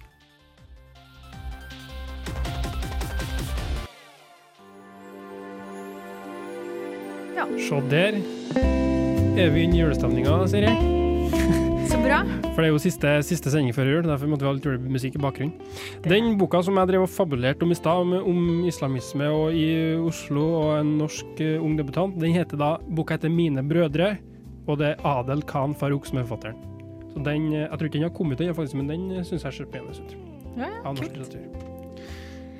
Se 7.58 7.78
der 7.90 8.16
er 9.38 9.50
vi 9.54 9.62
inne 9.64 9.76
i 9.78 9.82
julestemninga, 9.82 10.34
Siri. 10.50 10.70
Så 11.92 11.98
bra. 12.00 12.18
For 12.52 12.60
det 12.62 12.66
er 12.68 12.72
jo 12.72 12.80
siste, 12.82 13.10
siste 13.26 13.50
sending 13.52 13.72
før 13.76 13.88
jul, 13.88 14.02
derfor 14.06 14.28
måtte 14.30 14.44
vi 14.44 14.48
ha 14.50 14.54
litt 14.56 14.66
julemusikk 14.68 15.16
i 15.18 15.22
bakgrunnen. 15.22 15.54
Den 16.04 16.34
boka 16.40 16.60
som 16.64 16.76
jeg 16.80 16.90
drev 16.90 17.04
og 17.06 17.10
fabulerte 17.12 17.64
om 17.66 17.72
i 17.72 17.78
stad, 17.78 18.02
om- 18.04 18.28
om 18.32 18.64
islamisme 18.68 19.28
og 19.32 19.56
i 19.56 19.66
Oslo 20.00 20.44
og 20.60 20.72
en 20.80 20.92
norsk 21.00 21.40
uh, 21.40 21.56
ung 21.64 21.76
debutant, 21.80 22.18
den 22.20 22.32
heter 22.36 22.60
da 22.60 22.70
Boka 22.88 23.16
heter 23.16 23.28
'Mine 23.32 23.64
brødre', 23.68 24.16
og 24.66 24.78
det 24.78 24.92
er 24.92 25.06
Adel 25.06 25.42
Khan 25.42 25.74
Farouk 25.74 26.06
som 26.06 26.18
er 26.18 26.24
forfatteren. 26.28 26.56
Så 27.12 27.22
den, 27.24 27.52
eh, 27.52 27.68
Jeg 27.68 27.78
tror 27.78 27.84
ikke 27.88 27.98
den 28.00 28.02
har 28.08 28.16
kommet 28.16 28.40
ennå, 28.40 28.74
men 28.74 28.88
den 28.88 29.24
syns 29.24 29.42
jeg 29.44 29.52
ser 29.52 29.64
spennende 29.66 29.92
ut. 30.00 30.16
Ja, 30.56 30.68
Av 30.84 30.94
norsk 30.94 31.12
litteratur. 31.12 31.40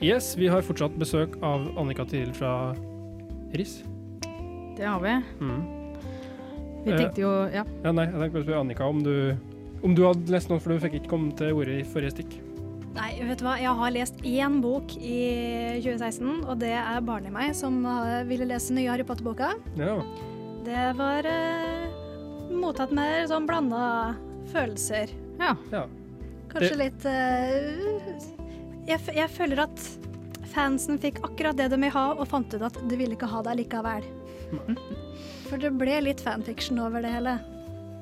Yes, 0.03 0.35
vi 0.37 0.47
har 0.49 0.61
fortsatt 0.63 0.99
besøk 0.99 1.37
av 1.43 1.69
Annika 1.79 2.05
Tiril 2.05 2.35
fra 2.35 2.75
RIS. 3.55 3.83
Det 4.83 4.89
har 4.91 5.01
vi. 5.05 5.15
Mm. 5.39 5.63
Vi 6.85 6.91
Eh, 6.93 6.99
tenkte 6.99 7.23
jo 7.23 7.33
Ja. 7.55 7.63
Ja, 7.85 7.93
nei, 7.95 8.07
jeg 8.09 8.15
tenkte 8.19 8.33
bare 8.33 8.43
å 8.43 8.47
spørre 8.49 8.61
Annika 8.65 8.89
om 8.91 9.03
du, 9.07 9.37
om 9.87 9.95
du 9.95 10.03
hadde 10.03 10.33
lest 10.35 10.51
noe, 10.51 10.59
for 10.59 10.75
du 10.75 10.81
fikk 10.83 10.97
ikke 10.99 11.11
komme 11.13 11.31
til 11.39 11.53
ordet 11.55 11.77
i 11.81 11.85
forrige 11.87 12.17
stikk. 12.17 12.35
Nei, 12.97 13.13
vet 13.25 13.39
du 13.41 13.45
hva? 13.47 13.55
Jeg 13.63 13.73
har 13.79 13.91
lest 13.95 14.19
én 14.27 14.59
bok 14.61 14.91
i 14.99 15.79
2016, 15.81 16.43
og 16.45 16.59
det 16.61 16.73
er 16.77 16.99
barnet 17.07 17.31
i 17.31 17.33
meg 17.33 17.55
som 17.57 17.79
eh, 17.87 18.25
ville 18.29 18.45
lese 18.51 18.75
nye 18.75 18.91
Harry 18.91 19.07
Potter-boka. 19.07 19.53
Ja. 19.79 19.95
Det 20.67 20.83
var 20.99 21.25
eh, 21.25 21.87
mottatt 22.53 22.93
med 22.93 23.31
sånn 23.31 23.47
blanda 23.49 24.17
følelser. 24.53 25.09
Ja. 25.41 25.55
ja. 25.73 25.87
Kanskje 26.53 26.75
Det- 26.75 26.83
litt 26.83 27.07
eh, 27.07 28.19
jeg, 28.91 29.01
jeg 29.15 29.31
føler 29.31 29.63
at 29.65 29.87
fansen 30.53 30.99
fikk 31.01 31.23
akkurat 31.25 31.57
det 31.57 31.71
de 31.73 31.79
vil 31.81 31.95
ha, 31.95 32.11
og 32.19 32.27
fant 32.29 32.53
ut 32.53 32.61
at 32.67 32.77
de 32.91 32.97
ville 32.99 33.15
ikke 33.17 33.31
ha 33.31 33.41
det 33.47 33.57
likevel. 33.63 34.03
For 35.49 35.61
det 35.61 35.73
ble 35.81 35.99
litt 36.09 36.23
fanfiction 36.25 36.81
over 36.83 37.05
det 37.05 37.13
hele. 37.13 37.39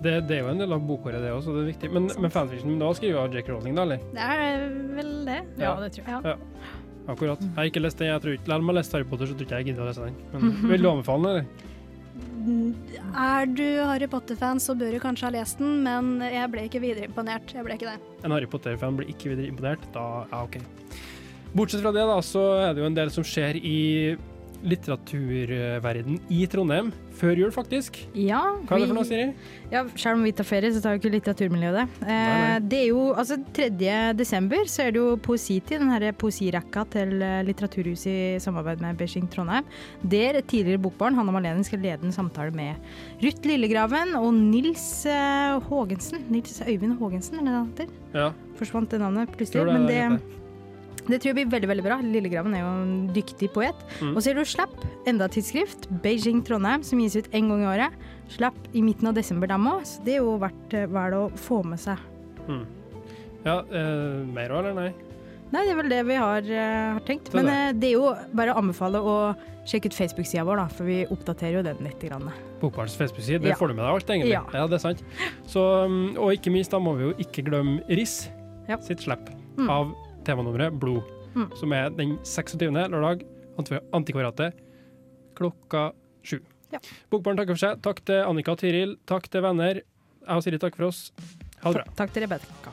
Det, 0.00 0.14
det 0.30 0.38
er 0.38 0.46
jo 0.46 0.52
en 0.54 0.60
del 0.62 0.72
av 0.72 0.84
bokåret, 0.88 1.20
det 1.20 1.32
også, 1.34 1.52
det 1.52 1.64
er 1.64 1.72
viktig. 1.74 1.90
Men, 1.92 2.06
men 2.24 2.32
fanfiction, 2.32 2.78
da 2.80 2.92
skriver 2.96 3.18
jo 3.18 3.24
Jake 3.36 3.52
Rowling, 3.52 3.74
da, 3.76 3.84
eller? 3.84 4.04
Det 4.16 4.28
er 4.36 4.62
vel 4.96 5.10
det. 5.28 5.40
Ja, 5.60 5.74
det 5.82 5.90
tror 5.96 6.08
jeg. 6.08 6.32
Ja. 6.32 6.78
Akkurat. 7.10 7.42
Jeg 7.42 7.56
har 7.56 7.68
ikke 7.68 7.82
lest 7.82 7.98
den. 8.00 8.08
Jeg 8.10 8.22
tror 8.22 8.36
ikke, 8.36 8.46
Selv 8.46 8.60
om 8.60 8.68
jeg 8.68 8.72
har 8.72 8.78
lest 8.78 8.94
Harry 8.96 9.08
Potter, 9.10 9.28
så 9.28 9.34
tror 9.34 9.46
ikke 9.48 9.58
jeg 9.58 9.66
jeg 9.66 9.72
gidder 9.72 9.84
å 9.84 9.90
lese 9.90 10.06
den. 10.06 10.16
Men 10.32 10.54
Vil 10.72 10.86
du 10.86 10.90
anbefale 10.92 11.20
den, 11.26 11.34
eller? 11.34 11.66
Er 13.20 13.50
du 13.52 13.66
Harry 13.84 14.08
Potter-fan, 14.08 14.60
så 14.62 14.74
bør 14.78 14.94
du 14.96 15.00
kanskje 15.02 15.28
ha 15.28 15.32
lest 15.34 15.60
den, 15.60 15.82
men 15.84 16.24
jeg 16.24 16.48
ble 16.52 16.64
ikke 16.68 16.80
videre 16.82 17.10
imponert. 17.10 17.52
Jeg 17.52 17.66
ble 17.66 17.76
ikke 17.76 17.92
det. 17.92 18.14
En 18.24 18.32
Harry 18.32 18.48
Potter-fan 18.48 18.96
blir 18.96 19.10
ikke 19.12 19.34
videre 19.34 19.50
imponert. 19.52 19.84
Da 19.94 20.06
ja, 20.30 20.42
OK. 20.46 20.60
Bortsett 21.52 21.82
fra 21.82 21.92
det, 21.92 22.06
da, 22.06 22.16
så 22.24 22.44
er 22.62 22.72
det 22.72 22.84
jo 22.84 22.88
en 22.88 22.96
del 22.96 23.12
som 23.12 23.26
skjer 23.26 23.58
i 23.58 23.78
litteraturverden 24.64 26.18
i 26.32 26.44
Trondheim. 26.50 26.90
Før 27.20 27.36
jul, 27.36 27.50
faktisk. 27.52 27.98
Ja, 28.16 28.40
Hva 28.64 28.76
er 28.78 28.82
det 28.84 28.88
for 28.88 28.96
noe, 28.96 29.04
Siri? 29.08 29.26
Ja, 29.72 29.82
Selv 29.98 30.16
om 30.18 30.24
vi 30.24 30.32
tar 30.32 30.46
ferie, 30.48 30.70
så 30.72 30.80
tar 30.80 30.94
jo 30.96 31.00
ikke 31.02 31.12
litteraturmiljøet 31.12 31.76
det. 31.76 31.84
Eh, 32.00 32.08
Nei, 32.08 32.38
nei. 32.40 32.60
Det 32.70 32.78
er 32.80 32.86
jo, 32.88 33.02
altså 33.12 33.36
3. 33.56 33.68
desember 34.16 34.64
så 34.70 34.86
er 34.86 34.94
det 34.94 35.02
jo 35.02 35.16
poesitid, 35.20 35.78
den 35.82 35.92
her 35.92 36.06
poesirekka 36.16 36.86
til 36.94 37.12
eh, 37.22 37.42
Litteraturhuset 37.48 38.10
i 38.10 38.40
samarbeid 38.42 38.80
med 38.84 38.96
Beijing 39.00 39.28
Trondheim. 39.32 39.68
Der 40.02 40.40
tidligere 40.40 40.80
bokbarn 40.86 41.18
Hanna 41.18 41.34
Malene 41.34 41.64
skal 41.66 41.82
lede 41.84 42.06
en 42.08 42.16
samtale 42.16 42.54
med 42.56 42.76
Ruth 43.22 43.44
Lillegraven 43.48 44.16
og 44.20 44.32
Nils 44.34 45.04
eh, 45.06 45.60
Hågensen. 45.68 46.24
Nils 46.32 46.62
Øyvind 46.66 46.96
Hågensen, 47.00 47.40
er 47.40 47.44
det 47.44 47.52
det 47.52 47.64
heter? 47.86 47.96
Ja. 48.16 48.30
Forsvant 48.60 48.90
det 48.90 49.00
navnet 49.00 49.30
plutselig. 49.36 49.66
Det 49.66 49.72
Men 49.76 49.88
det 49.88 50.02
det. 50.20 50.36
Det 51.08 51.20
tror 51.20 51.30
jeg 51.30 51.36
blir 51.40 51.50
veldig 51.50 51.68
veldig 51.70 51.84
bra. 51.84 51.96
Lillegraven 52.04 52.54
er 52.54 52.60
jo 52.60 52.70
en 52.82 53.08
dyktig 53.14 53.50
poet. 53.52 53.74
Mm. 54.00 54.14
Og 54.16 54.22
så 54.22 54.30
er 54.30 54.34
det 54.40 54.46
Slapp, 54.46 54.74
enda 55.10 55.24
et 55.26 55.32
tidsskrift, 55.38 55.88
Beijing 56.04 56.42
Trondheim, 56.46 56.82
som 56.86 56.98
gis 57.02 57.16
ut 57.16 57.30
én 57.32 57.48
gang 57.50 57.62
i 57.64 57.70
året. 57.72 57.92
Slapp 58.30 58.54
i 58.74 58.82
midten 58.82 59.08
av 59.10 59.14
desember, 59.14 59.46
dem 59.50 59.66
òg, 59.66 59.82
så 59.88 60.04
det 60.06 60.14
er 60.18 60.20
jo 60.22 60.36
verdt 60.38 60.74
eh, 60.74 60.86
vel 60.86 61.16
å 61.18 61.22
få 61.36 61.62
med 61.66 61.80
seg. 61.82 61.98
Mm. 62.46 62.64
Ja, 63.44 63.60
eh, 63.64 64.20
mer 64.30 64.50
òg, 64.54 64.66
eller 64.66 64.74
nei? 64.76 64.90
Nei, 65.50 65.64
det 65.66 65.70
er 65.72 65.78
vel 65.80 65.88
det 65.90 66.02
vi 66.06 66.14
har, 66.14 66.38
eh, 66.46 66.92
har 66.94 67.00
tenkt. 67.08 67.32
Det 67.32 67.34
Men 67.34 67.46
det. 67.48 67.54
eh, 67.54 67.72
det 67.72 67.88
er 67.88 67.96
jo 67.96 68.12
bare 68.38 68.52
å 68.54 68.60
anbefale 68.60 69.00
å 69.02 69.16
sjekke 69.66 69.90
ut 69.90 69.96
Facebook-sida 69.96 70.44
vår, 70.46 70.56
da, 70.62 70.66
for 70.68 70.84
vi 70.86 71.00
oppdaterer 71.10 71.58
jo 71.58 71.62
den 71.66 71.80
litt. 71.82 71.98
Grann. 72.06 72.30
Bokbarns 72.60 72.94
Facebook-side, 72.96 73.42
det 73.42 73.48
Ja. 73.50 73.56
får 73.56 73.68
du 73.68 73.74
med 73.74 73.84
deg 73.84 73.94
alt, 73.94 74.06
egentlig. 74.06 74.30
Ja. 74.30 74.44
Ja, 74.54 74.66
det 74.68 74.74
er 74.78 74.84
sant. 74.84 75.02
Så, 75.48 75.84
um, 75.86 76.14
og 76.18 76.30
ikke 76.36 76.52
minst, 76.52 76.70
da 76.70 76.78
må 76.78 76.94
vi 76.96 77.08
jo 77.08 77.14
ikke 77.18 77.42
glemme 77.50 77.80
RIS 77.88 78.28
sitt 78.86 79.00
slipp 79.00 79.26
Mm. 79.58 79.68
av 79.68 79.92
temanummeret 80.24 80.78
Blod, 80.80 81.02
Mm. 81.34 81.50
som 81.56 81.72
er 81.72 81.90
den 81.90 82.18
26. 82.24 82.88
lørdag, 82.90 83.22
anti- 83.58 83.80
Antikvariatet, 83.92 84.52
klokka 85.34 85.92
sju. 86.24 86.40
Ja. 86.72 86.78
Bokbarn 87.10 87.36
takker 87.38 87.56
for 87.56 87.62
seg. 87.66 87.80
Takk 87.82 88.04
til 88.04 88.22
Annika 88.24 88.52
og 88.52 88.58
Tiril. 88.58 88.96
Takk 89.06 89.28
til 89.30 89.42
venner. 89.42 89.74
Jeg 89.80 90.36
og 90.36 90.42
Siri 90.42 90.58
takk 90.58 90.76
for 90.76 90.86
oss. 90.90 91.12
Ha 91.62 91.72
det 91.72 91.84
bra. 91.84 91.92
Takk 91.96 92.12
til 92.12 92.22
Rebekka. 92.26 92.70